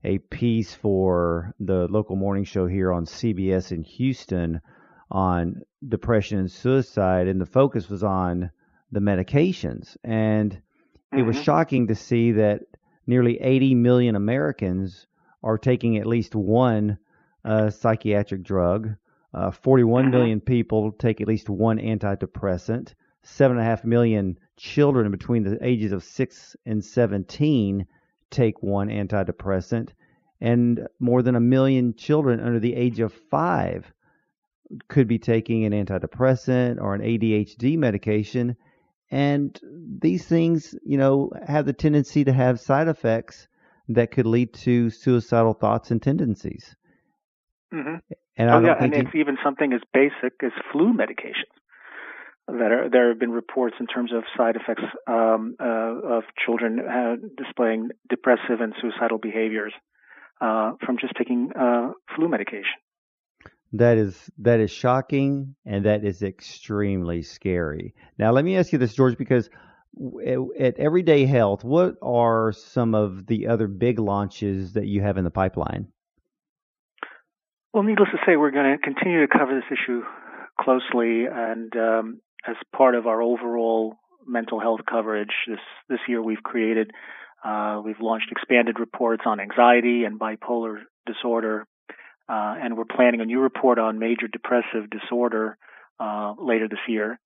a 0.04 0.18
piece 0.18 0.72
for 0.74 1.54
the 1.61 1.88
local 1.88 2.16
morning 2.16 2.44
show 2.44 2.66
here 2.66 2.92
on 2.92 3.04
CBS 3.04 3.72
in 3.72 3.82
Houston 3.82 4.61
on 5.11 5.62
depression 5.87 6.38
and 6.38 6.50
suicide, 6.50 7.28
and 7.28 7.40
the 7.40 7.46
focus 7.46 7.88
was 7.88 8.04
on 8.04 8.50
the 8.92 9.00
medications. 9.00 9.96
And 10.04 10.52
mm-hmm. 10.52 11.18
it 11.18 11.22
was 11.22 11.37
mm-hmm. 11.37 11.44
shocking 11.44 11.87
to 11.88 11.94
see 11.94 12.32
that 12.32 12.62
nearly 13.09 13.40
80 13.40 13.75
million 13.75 14.14
Americans 14.14 15.07
are 15.42 15.59
taking 15.59 15.97
at 15.97 16.07
least 16.07 16.35
one 16.35 16.99
uh, 17.44 17.71
psychiatric 17.71 18.42
drug. 18.42 18.94
Uh, 19.35 19.51
41 19.51 20.12
mm-hmm. 20.12 20.38
people 20.40 20.92
take 20.92 21.21
at 21.21 21.27
least 21.27 21.49
one 21.49 21.79
antidepressant. 21.79 22.94
Seven 23.23 23.57
and 23.57 23.66
a 23.66 23.68
half 23.68 23.85
million 23.85 24.38
children 24.57 25.11
between 25.11 25.42
the 25.42 25.59
ages 25.66 25.92
of 25.92 26.05
6 26.05 26.57
and 26.66 26.85
17 26.85 27.87
take 28.31 28.62
one 28.62 28.88
antidepressant, 28.88 29.90
and 30.40 30.87
more 30.99 31.23
than 31.23 31.35
a 31.35 31.40
million 31.40 31.94
children 31.94 32.40
under 32.40 32.61
the 32.61 32.75
age 32.75 33.01
of 33.01 33.12
five 33.12 33.92
could 34.88 35.09
be 35.09 35.18
taking 35.18 35.64
an 35.64 35.73
antidepressant 35.73 36.81
or 36.81 36.94
an 36.94 37.01
ADHD 37.01 37.79
medication. 37.79 38.57
And 39.11 39.59
these 40.03 40.27
things, 40.27 40.75
you 40.85 40.99
know, 40.99 41.31
have 41.47 41.64
the 41.64 41.73
tendency 41.73 42.25
to 42.25 42.33
have 42.33 42.61
side 42.61 42.88
effects 42.88 43.49
that 43.88 44.11
could 44.11 44.27
lead 44.27 44.53
to 44.53 44.90
suicidal 44.90 45.55
thoughts 45.55 45.90
and 45.90 46.03
tendencies. 46.03 46.77
Mm-hmm. 47.73 47.97
And 48.37 48.51
oh, 48.51 48.61
yeah, 48.61 48.77
and 48.79 48.94
it's 48.94 49.14
even 49.14 49.37
something 49.42 49.73
as 49.73 49.81
basic 49.92 50.35
as 50.42 50.53
flu 50.73 50.92
medications. 50.92 51.53
That 52.47 52.73
are, 52.73 52.88
there 52.88 53.09
have 53.09 53.18
been 53.18 53.31
reports 53.31 53.77
in 53.79 53.87
terms 53.87 54.11
of 54.12 54.25
side 54.37 54.57
effects 54.57 54.85
um, 55.07 55.57
uh, 55.61 55.64
of 55.64 56.23
children 56.47 56.81
uh, 56.81 57.16
displaying 57.37 57.90
depressive 58.09 58.61
and 58.61 58.73
suicidal 58.81 59.18
behaviors 59.18 59.75
uh, 60.40 60.73
from 60.85 60.97
just 60.99 61.14
taking 61.18 61.51
uh, 61.59 61.92
flu 62.14 62.29
medication. 62.29 62.79
That 63.72 63.98
is 63.98 64.31
that 64.38 64.61
is 64.61 64.70
shocking 64.70 65.54
and 65.66 65.85
that 65.85 66.04
is 66.04 66.22
extremely 66.22 67.22
scary. 67.22 67.94
Now, 68.18 68.33
let 68.33 68.44
me 68.44 68.57
ask 68.57 68.72
you 68.72 68.78
this, 68.78 68.94
George, 68.94 69.18
because 69.18 69.50
at 70.59 70.78
Everyday 70.78 71.26
Health, 71.26 71.64
what 71.64 71.96
are 72.00 72.52
some 72.52 72.94
of 72.94 73.26
the 73.26 73.48
other 73.48 73.66
big 73.66 73.98
launches 73.98 74.74
that 74.74 74.87
you 74.87 75.02
have 75.02 75.18
in 75.18 75.24
the 75.24 75.31
pipeline? 75.31 75.88
Well, 77.72 77.83
needless 77.83 78.09
to 78.12 78.18
say, 78.26 78.37
we're 78.37 78.50
going 78.50 78.76
to 78.76 78.78
continue 78.78 79.26
to 79.26 79.28
cover 79.28 79.54
this 79.54 79.78
issue 79.78 80.02
closely, 80.61 81.26
and 81.31 81.74
um, 81.76 82.20
as 82.46 82.57
part 82.74 82.94
of 82.94 83.07
our 83.07 83.20
overall 83.20 83.96
mental 84.26 84.61
health 84.61 84.81
coverage, 84.88 85.33
this 85.46 85.61
this 85.88 86.00
year 86.09 86.22
we've 86.22 86.42
created, 86.42 86.90
uh, 87.44 87.81
we've 87.85 88.00
launched 88.00 88.33
expanded 88.33 88.78
reports 88.78 89.22
on 89.26 89.40
anxiety 89.40 90.04
and 90.04 90.18
bipolar 90.18 90.83
disorder, 91.07 91.66
uh, 92.29 92.57
and 92.62 92.77
we're 92.77 92.85
planning 92.85 93.21
a 93.21 93.25
new 93.25 93.41
report 93.41 93.79
on 93.79 93.99
major 93.99 94.29
depressive 94.31 94.91
disorder 94.91 95.57
uh, 96.01 96.35
later 96.38 96.69
this 96.69 96.79
year. 96.88 97.19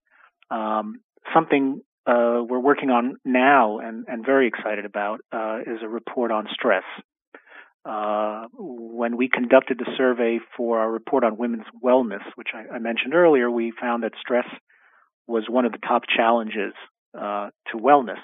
Um, 0.51 1.01
something 1.35 1.81
uh, 2.07 2.43
we're 2.49 2.59
working 2.59 2.91
on 2.91 3.17
now 3.25 3.79
and, 3.79 4.07
and 4.09 4.25
very 4.25 4.49
excited 4.49 4.85
about 4.85 5.21
uh, 5.33 5.61
is 5.61 5.79
a 5.83 5.89
report 5.89 6.31
on 6.31 6.47
stress. 6.53 6.85
Uh, 7.85 8.47
when 8.57 9.17
we 9.17 9.29
conducted 9.29 9.79
the 9.79 9.91
survey 9.97 10.39
for 10.57 10.79
our 10.79 10.91
report 10.91 11.25
on 11.25 11.37
women's 11.37 11.67
wellness, 11.83 12.23
which 12.37 12.49
I, 12.55 12.77
I 12.77 12.79
mentioned 12.79 13.15
earlier, 13.15 13.51
we 13.51 13.73
found 13.81 14.05
that 14.05 14.13
stress 14.21 14.47
was 15.27 15.45
one 15.49 15.65
of 15.65 15.73
the 15.73 15.79
top 15.79 16.03
challenges 16.15 16.75
uh, 17.19 17.51
to 17.71 17.79
wellness. 17.79 18.19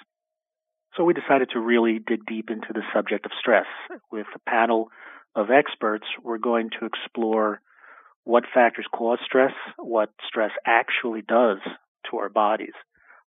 So 0.96 1.04
we 1.04 1.14
decided 1.14 1.50
to 1.52 1.60
really 1.60 1.98
dig 2.04 2.24
deep 2.26 2.50
into 2.50 2.68
the 2.72 2.82
subject 2.94 3.26
of 3.26 3.32
stress. 3.38 3.66
With 4.10 4.26
a 4.34 4.50
panel 4.50 4.88
of 5.34 5.50
experts, 5.50 6.06
we're 6.22 6.38
going 6.38 6.70
to 6.80 6.86
explore 6.86 7.60
what 8.24 8.44
factors 8.52 8.86
cause 8.92 9.18
stress, 9.24 9.52
what 9.78 10.10
stress 10.26 10.50
actually 10.66 11.22
does 11.22 11.58
to 12.10 12.18
our 12.18 12.28
bodies, 12.28 12.74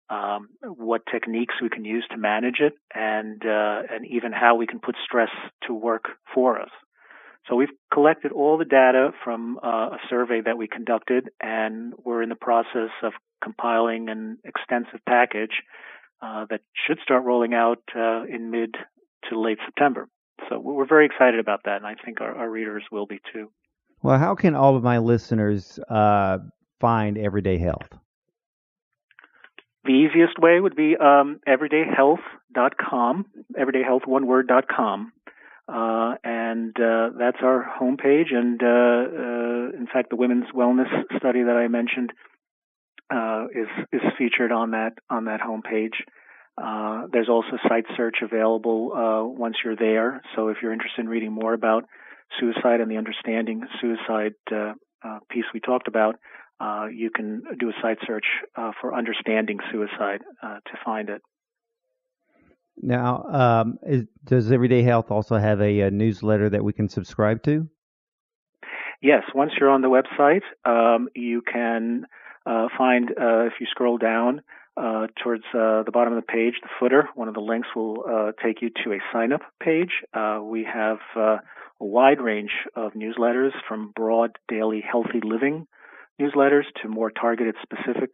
um, 0.10 0.50
what 0.62 1.02
techniques 1.12 1.56
we 1.62 1.70
can 1.70 1.86
use 1.86 2.06
to 2.12 2.18
manage 2.18 2.60
it, 2.60 2.74
and 2.94 3.44
uh, 3.46 3.82
and 3.90 4.06
even 4.06 4.32
how 4.32 4.56
we 4.56 4.68
can 4.68 4.80
put 4.80 4.96
stress 5.04 5.30
to 5.68 5.74
work 5.74 6.06
for 6.34 6.62
us. 6.62 6.70
So 7.50 7.56
we've 7.56 7.70
collected 7.92 8.32
all 8.32 8.58
the 8.58 8.66
data 8.66 9.12
from 9.24 9.58
uh, 9.64 9.68
a 9.68 9.98
survey 10.10 10.42
that 10.46 10.58
we 10.58 10.68
conducted, 10.68 11.30
and 11.42 11.94
we're 11.98 12.22
in 12.22 12.30
the 12.30 12.36
process 12.36 12.92
of 13.02 13.14
compiling 13.44 14.10
an 14.10 14.38
extensive 14.46 15.00
package 15.08 15.64
uh, 16.22 16.46
that 16.50 16.62
should 16.86 17.00
start 17.04 17.24
rolling 17.24 17.54
out 17.54 17.82
uh, 17.96 18.24
in 18.26 18.52
mid 18.52 18.76
to 19.30 19.40
late 19.40 19.58
September. 19.66 20.08
So 20.50 20.60
we're 20.60 20.88
very 20.88 21.06
excited 21.06 21.40
about 21.40 21.62
that, 21.66 21.78
and 21.78 21.86
I 21.86 21.96
think 22.04 22.22
our, 22.22 22.36
our 22.36 22.50
readers 22.50 22.84
will 22.92 23.06
be 23.06 23.20
too. 23.34 23.50
Well, 24.04 24.18
how 24.18 24.36
can 24.36 24.56
all 24.56 24.76
of 24.76 24.84
my 24.84 24.98
listeners 24.98 25.80
uh, 25.90 26.40
find 26.80 27.18
Everyday 27.18 27.58
Health? 27.58 27.88
The 29.84 29.94
easiest 29.94 30.38
way 30.40 30.60
would 30.60 30.76
be 30.76 30.96
um, 30.96 31.40
everydayhealth.com, 31.48 33.26
everydayhealth, 33.60 34.08
one 34.08 34.28
word, 34.28 34.48
dot 34.48 34.66
com. 34.68 35.12
Uh, 35.68 36.16
and 36.24 36.76
uh, 36.80 37.10
that's 37.18 37.38
our 37.42 37.66
homepage. 37.80 38.34
And 38.34 38.62
uh, 38.62 38.68
uh, 38.68 39.78
in 39.78 39.88
fact, 39.92 40.10
the 40.10 40.18
women's 40.18 40.52
wellness 40.56 40.90
study 41.18 41.44
that 41.44 41.56
I 41.56 41.68
mentioned 41.68 42.12
uh, 43.14 43.46
is 43.54 43.68
is 43.92 44.02
featured 44.18 44.52
on 44.52 44.72
that 44.72 44.94
on 45.10 45.26
that 45.26 45.40
homepage. 45.42 46.04
Uh, 46.58 47.08
there's 47.12 47.30
also 47.30 47.58
site 47.68 47.86
search 47.96 48.18
available 48.22 48.92
once 49.38 49.56
you're 49.64 49.76
there. 49.76 50.22
So 50.36 50.50
if 50.50 50.58
you're 50.62 50.74
interested 50.74 51.02
in 51.02 51.10
reading 51.10 51.32
more 51.32 51.54
about 51.54 51.86
suicide 52.40 52.82
and 52.82 52.90
the 52.90 52.98
understanding 52.98 53.64
suicide 53.80 54.34
piece 55.30 55.46
we 55.54 55.60
talked 55.60 55.88
about, 55.88 56.16
uh, 56.62 56.86
you 56.94 57.10
can 57.10 57.42
do 57.60 57.70
a 57.70 57.74
site 57.82 57.98
search 58.06 58.26
uh, 58.56 58.72
for 58.80 58.94
understanding 58.94 59.58
suicide 59.72 60.22
uh, 60.44 60.58
to 60.66 60.78
find 60.86 61.10
it. 61.10 61.22
Now, 62.78 63.24
um, 63.24 63.80
is, 63.86 64.06
does 64.24 64.52
Everyday 64.52 64.84
Health 64.84 65.10
also 65.10 65.38
have 65.38 65.60
a, 65.60 65.82
a, 65.82 65.92
newsletter 65.92 66.50
that 66.50 66.64
we 66.64 66.74
can 66.74 66.88
subscribe 66.88 67.44
to? 67.44 67.68
Yes. 69.02 69.24
Once 69.34 69.52
you're 69.60 69.70
on 69.70 69.82
the 69.82 69.88
website, 69.88 70.44
um, 70.64 71.10
you 71.16 71.42
can 71.42 72.06
uh, 72.46 72.68
find, 72.78 73.10
uh, 73.10 73.46
if 73.46 73.54
you 73.60 73.66
scroll 73.70 73.98
down 73.98 74.42
towards 74.76 75.44
the 75.54 75.92
bottom 75.92 76.14
of 76.14 76.22
the 76.22 76.32
page, 76.32 76.56
the 76.62 76.70
footer, 76.80 77.10
one 77.16 77.28
of 77.28 77.34
the 77.34 77.42
links 77.42 77.68
will 77.76 78.34
take 78.44 78.62
you 78.62 78.70
to 78.84 78.94
a 78.94 79.00
sign 79.14 79.34
up 79.34 79.42
page. 79.62 79.92
we 80.44 80.64
have 80.64 81.00
a 81.16 81.40
wide 81.80 82.22
range 82.22 82.52
of 82.76 82.94
newsletters 82.94 83.52
from 83.68 83.92
broad 83.96 84.38
daily 84.48 84.82
healthy 84.82 85.20
living 85.24 85.68
newsletters 86.22 86.64
to 86.82 86.88
more 86.88 87.10
targeted 87.10 87.56
specific 87.62 88.12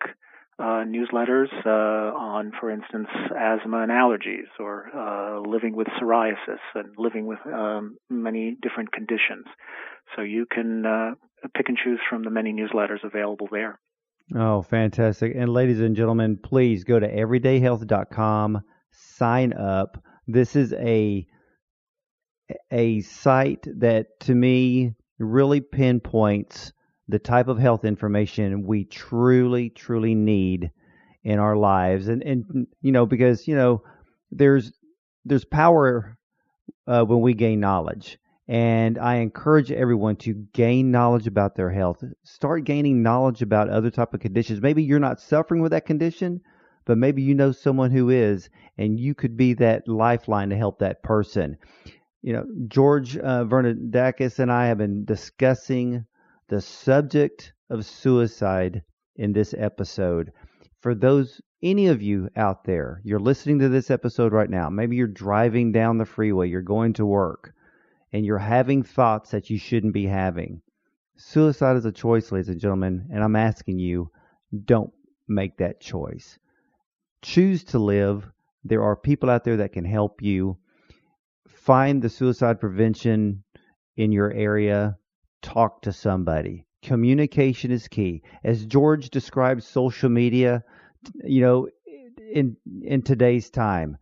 uh, 0.60 0.84
newsletters 0.86 1.50
uh, 1.66 2.16
on, 2.18 2.52
for 2.60 2.72
instance, 2.72 3.08
asthma 3.38 3.84
and 3.84 3.92
allergies, 3.92 4.48
or 4.60 4.90
uh, 4.96 5.40
living 5.48 5.76
with 5.76 5.88
psoriasis 6.02 6.60
and 6.74 6.96
living 6.98 7.28
with 7.28 7.40
um, 7.46 7.98
many 8.10 8.58
different 8.62 8.92
conditions. 8.92 9.46
So 10.16 10.24
you 10.24 10.48
can 10.50 10.86
uh, 10.86 11.12
pick 11.56 11.70
and 11.70 11.78
choose 11.78 12.00
from 12.10 12.24
the 12.24 12.32
many 12.32 12.54
newsletters 12.54 13.04
available 13.04 13.48
there. 13.52 13.80
Oh, 14.36 14.62
fantastic. 14.62 15.34
And 15.36 15.54
ladies 15.54 15.80
and 15.80 15.96
gentlemen, 15.96 16.38
please 16.38 16.84
go 16.84 17.00
to 17.00 17.08
everydayhealth.com, 17.08 18.62
sign 18.92 19.54
up. 19.54 20.04
This 20.28 20.56
is 20.56 20.74
a 20.74 21.26
a 22.72 23.02
site 23.02 23.68
that 23.80 24.20
to 24.22 24.34
me 24.34 24.94
really 25.20 25.60
pinpoints 25.60 26.72
the 27.08 27.20
type 27.20 27.48
of 27.48 27.58
health 27.58 27.86
information 27.86 28.66
we 28.66 28.86
truly, 28.86 29.70
truly 29.70 30.16
need 30.16 30.72
in 31.24 31.40
our 31.40 31.56
lives. 31.56 32.08
And, 32.08 32.22
and 32.24 32.68
you 32.82 32.92
know, 32.92 33.06
because, 33.06 33.48
you 33.48 33.56
know, 33.56 33.82
there's, 34.32 34.72
there's 35.26 35.46
power 35.46 36.18
uh, 36.86 37.04
when 37.04 37.22
we 37.22 37.34
gain 37.34 37.60
knowledge. 37.60 38.18
And 38.48 38.98
I 38.98 39.16
encourage 39.16 39.72
everyone 39.72 40.16
to 40.18 40.34
gain 40.54 40.90
knowledge 40.90 41.28
about 41.28 41.56
their 41.56 41.70
health. 41.70 42.04
Start 42.24 42.64
gaining 42.64 43.04
knowledge 43.04 43.42
about 43.42 43.70
other 43.70 43.92
type 43.92 44.14
of 44.14 44.22
conditions. 44.22 44.62
Maybe 44.62 44.84
you're 44.84 45.00
not 45.00 45.20
suffering 45.20 45.62
with 45.62 45.72
that 45.72 45.86
condition, 45.86 46.42
but 46.86 46.98
maybe 46.98 47.22
you 47.22 47.36
know 47.36 47.52
someone 47.52 47.92
who 47.92 48.10
is, 48.10 48.50
and 48.78 48.98
you 48.98 49.14
could 49.14 49.36
be 49.36 49.54
that 49.56 49.88
lifeline 49.90 50.50
to 50.50 50.56
help 50.56 50.80
that 50.80 51.04
person. 51.04 51.58
You 52.22 52.34
know, 52.34 52.46
George 52.70 53.18
uh, 53.18 53.44
Vernadakis 53.44 54.40
and 54.40 54.52
I 54.52 54.68
have 54.68 54.78
been 54.78 55.04
discussing 55.04 56.06
the 56.48 56.62
subject 56.62 57.52
of 57.70 57.86
suicide 57.86 58.84
in 59.18 59.34
this 59.34 59.54
episode. 59.58 60.32
For 60.80 60.96
those, 60.96 61.42
any 61.62 61.88
of 61.88 62.02
you 62.02 62.30
out 62.38 62.64
there, 62.64 63.02
you're 63.04 63.20
listening 63.20 63.60
to 63.60 63.70
this 63.70 63.92
episode 63.92 64.32
right 64.32 64.50
now. 64.50 64.70
Maybe 64.70 64.96
you're 64.96 65.08
driving 65.08 65.74
down 65.74 65.98
the 65.98 66.06
freeway, 66.06 66.48
you're 66.48 66.62
going 66.62 66.94
to 66.94 67.06
work, 67.06 67.54
and 68.12 68.26
you're 68.26 68.38
having 68.38 68.84
thoughts 68.84 69.32
that 69.32 69.50
you 69.50 69.58
shouldn't 69.58 69.94
be 69.94 70.06
having. 70.06 70.62
Suicide 71.18 71.78
is 71.78 71.86
a 71.86 71.92
choice, 71.92 72.32
ladies 72.32 72.50
and 72.50 72.60
gentlemen, 72.60 73.08
and 73.12 73.24
I'm 73.24 73.36
asking 73.36 73.80
you, 73.80 74.12
don't 74.66 74.94
make 75.28 75.58
that 75.58 75.82
choice. 75.82 76.38
Choose 77.22 77.64
to 77.66 77.80
live. 77.80 78.30
There 78.64 78.84
are 78.84 78.96
people 78.96 79.30
out 79.30 79.44
there 79.44 79.58
that 79.58 79.74
can 79.74 79.86
help 79.86 80.22
you. 80.22 80.58
Find 81.48 82.02
the 82.02 82.10
suicide 82.10 82.60
prevention 82.60 83.44
in 83.96 84.12
your 84.12 84.32
area 84.32 84.98
talk 85.42 85.82
to 85.82 85.92
somebody. 85.92 86.66
Communication 86.84 87.72
is 87.72 87.88
key. 87.88 88.22
As 88.44 88.66
George 88.66 89.10
described 89.10 89.64
social 89.64 90.10
media, 90.10 90.64
you 91.24 91.42
know, 91.42 91.68
in 92.32 92.58
in 92.84 93.02
today's 93.02 93.50
time, 93.50 93.98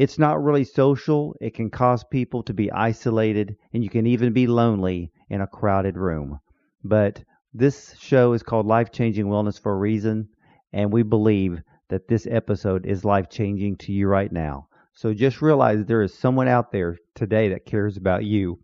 it's 0.00 0.18
not 0.18 0.42
really 0.42 0.64
social. 0.64 1.36
It 1.42 1.52
can 1.52 1.68
cause 1.68 2.04
people 2.04 2.42
to 2.44 2.54
be 2.54 2.72
isolated 2.72 3.56
and 3.74 3.84
you 3.84 3.90
can 3.90 4.06
even 4.06 4.32
be 4.32 4.46
lonely 4.46 5.12
in 5.28 5.42
a 5.42 5.46
crowded 5.46 5.98
room. 5.98 6.40
But 6.82 7.22
this 7.52 7.94
show 7.98 8.32
is 8.32 8.42
called 8.42 8.64
Life 8.64 8.92
Changing 8.92 9.26
Wellness 9.26 9.60
for 9.60 9.72
a 9.72 9.76
reason, 9.76 10.30
and 10.72 10.90
we 10.90 11.02
believe 11.02 11.60
that 11.90 12.08
this 12.08 12.26
episode 12.26 12.86
is 12.86 13.04
life 13.04 13.28
changing 13.28 13.76
to 13.76 13.92
you 13.92 14.08
right 14.08 14.32
now. 14.32 14.68
So 14.94 15.12
just 15.12 15.42
realize 15.42 15.84
there 15.84 16.00
is 16.00 16.14
someone 16.14 16.48
out 16.48 16.72
there 16.72 16.96
today 17.14 17.50
that 17.50 17.66
cares 17.66 17.98
about 17.98 18.24
you. 18.24 18.58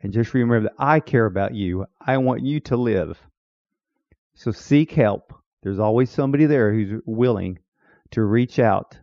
And 0.00 0.12
just 0.12 0.34
remember 0.34 0.62
that 0.68 0.74
I 0.80 0.98
care 0.98 1.26
about 1.26 1.54
you. 1.54 1.86
I 2.04 2.18
want 2.18 2.44
you 2.44 2.58
to 2.58 2.76
live. 2.76 3.20
So 4.34 4.50
seek 4.50 4.90
help. 4.90 5.32
There's 5.62 5.78
always 5.78 6.10
somebody 6.10 6.46
there 6.46 6.72
who's 6.72 7.00
willing 7.06 7.60
to 8.12 8.22
reach 8.22 8.58
out 8.58 8.98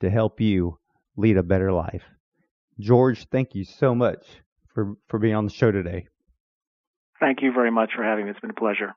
to 0.00 0.10
help 0.10 0.40
you 0.40 0.78
lead 1.16 1.36
a 1.36 1.42
better 1.42 1.72
life. 1.72 2.04
George, 2.78 3.26
thank 3.30 3.54
you 3.54 3.64
so 3.64 3.94
much 3.94 4.24
for, 4.72 4.94
for 5.08 5.18
being 5.18 5.34
on 5.34 5.44
the 5.44 5.52
show 5.52 5.72
today. 5.72 6.06
Thank 7.20 7.42
you 7.42 7.52
very 7.52 7.70
much 7.70 7.90
for 7.96 8.04
having 8.04 8.26
me. 8.26 8.30
It's 8.30 8.40
been 8.40 8.50
a 8.50 8.54
pleasure. 8.54 8.94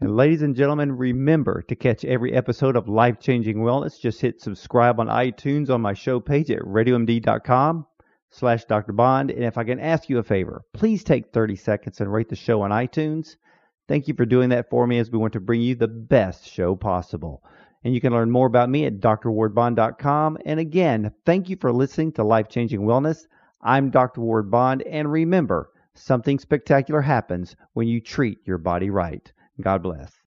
And 0.00 0.16
ladies 0.16 0.42
and 0.42 0.56
gentlemen, 0.56 0.90
remember 0.96 1.62
to 1.68 1.76
catch 1.76 2.04
every 2.04 2.32
episode 2.32 2.74
of 2.74 2.88
Life 2.88 3.20
Changing 3.20 3.58
Wellness. 3.58 4.00
Just 4.00 4.20
hit 4.20 4.40
subscribe 4.40 4.98
on 4.98 5.06
iTunes 5.06 5.70
on 5.70 5.80
my 5.80 5.94
show 5.94 6.18
page 6.18 6.50
at 6.50 6.58
radiomd.com 6.62 7.86
slash 8.30 8.64
Dr. 8.64 8.92
Bond. 8.92 9.30
And 9.30 9.44
if 9.44 9.56
I 9.56 9.62
can 9.62 9.78
ask 9.78 10.08
you 10.08 10.18
a 10.18 10.24
favor, 10.24 10.64
please 10.72 11.04
take 11.04 11.32
30 11.32 11.54
seconds 11.54 12.00
and 12.00 12.12
rate 12.12 12.28
the 12.28 12.34
show 12.34 12.62
on 12.62 12.72
iTunes. 12.72 13.36
Thank 13.86 14.08
you 14.08 14.14
for 14.14 14.26
doing 14.26 14.48
that 14.48 14.70
for 14.70 14.86
me 14.88 14.98
as 14.98 15.10
we 15.10 15.18
want 15.18 15.34
to 15.34 15.40
bring 15.40 15.60
you 15.60 15.76
the 15.76 15.86
best 15.86 16.48
show 16.48 16.74
possible. 16.74 17.44
And 17.84 17.94
you 17.94 18.00
can 18.00 18.12
learn 18.12 18.30
more 18.30 18.46
about 18.46 18.70
me 18.70 18.86
at 18.86 19.00
drwardbond.com. 19.00 20.38
And 20.44 20.60
again, 20.60 21.12
thank 21.26 21.48
you 21.48 21.56
for 21.56 21.72
listening 21.72 22.12
to 22.12 22.24
Life 22.24 22.48
Changing 22.48 22.82
Wellness. 22.82 23.26
I'm 23.60 23.90
Dr. 23.90 24.20
Ward 24.20 24.50
Bond. 24.50 24.82
And 24.82 25.10
remember, 25.10 25.70
something 25.94 26.38
spectacular 26.38 27.00
happens 27.00 27.56
when 27.72 27.88
you 27.88 28.00
treat 28.00 28.38
your 28.46 28.58
body 28.58 28.90
right. 28.90 29.32
God 29.60 29.82
bless. 29.82 30.12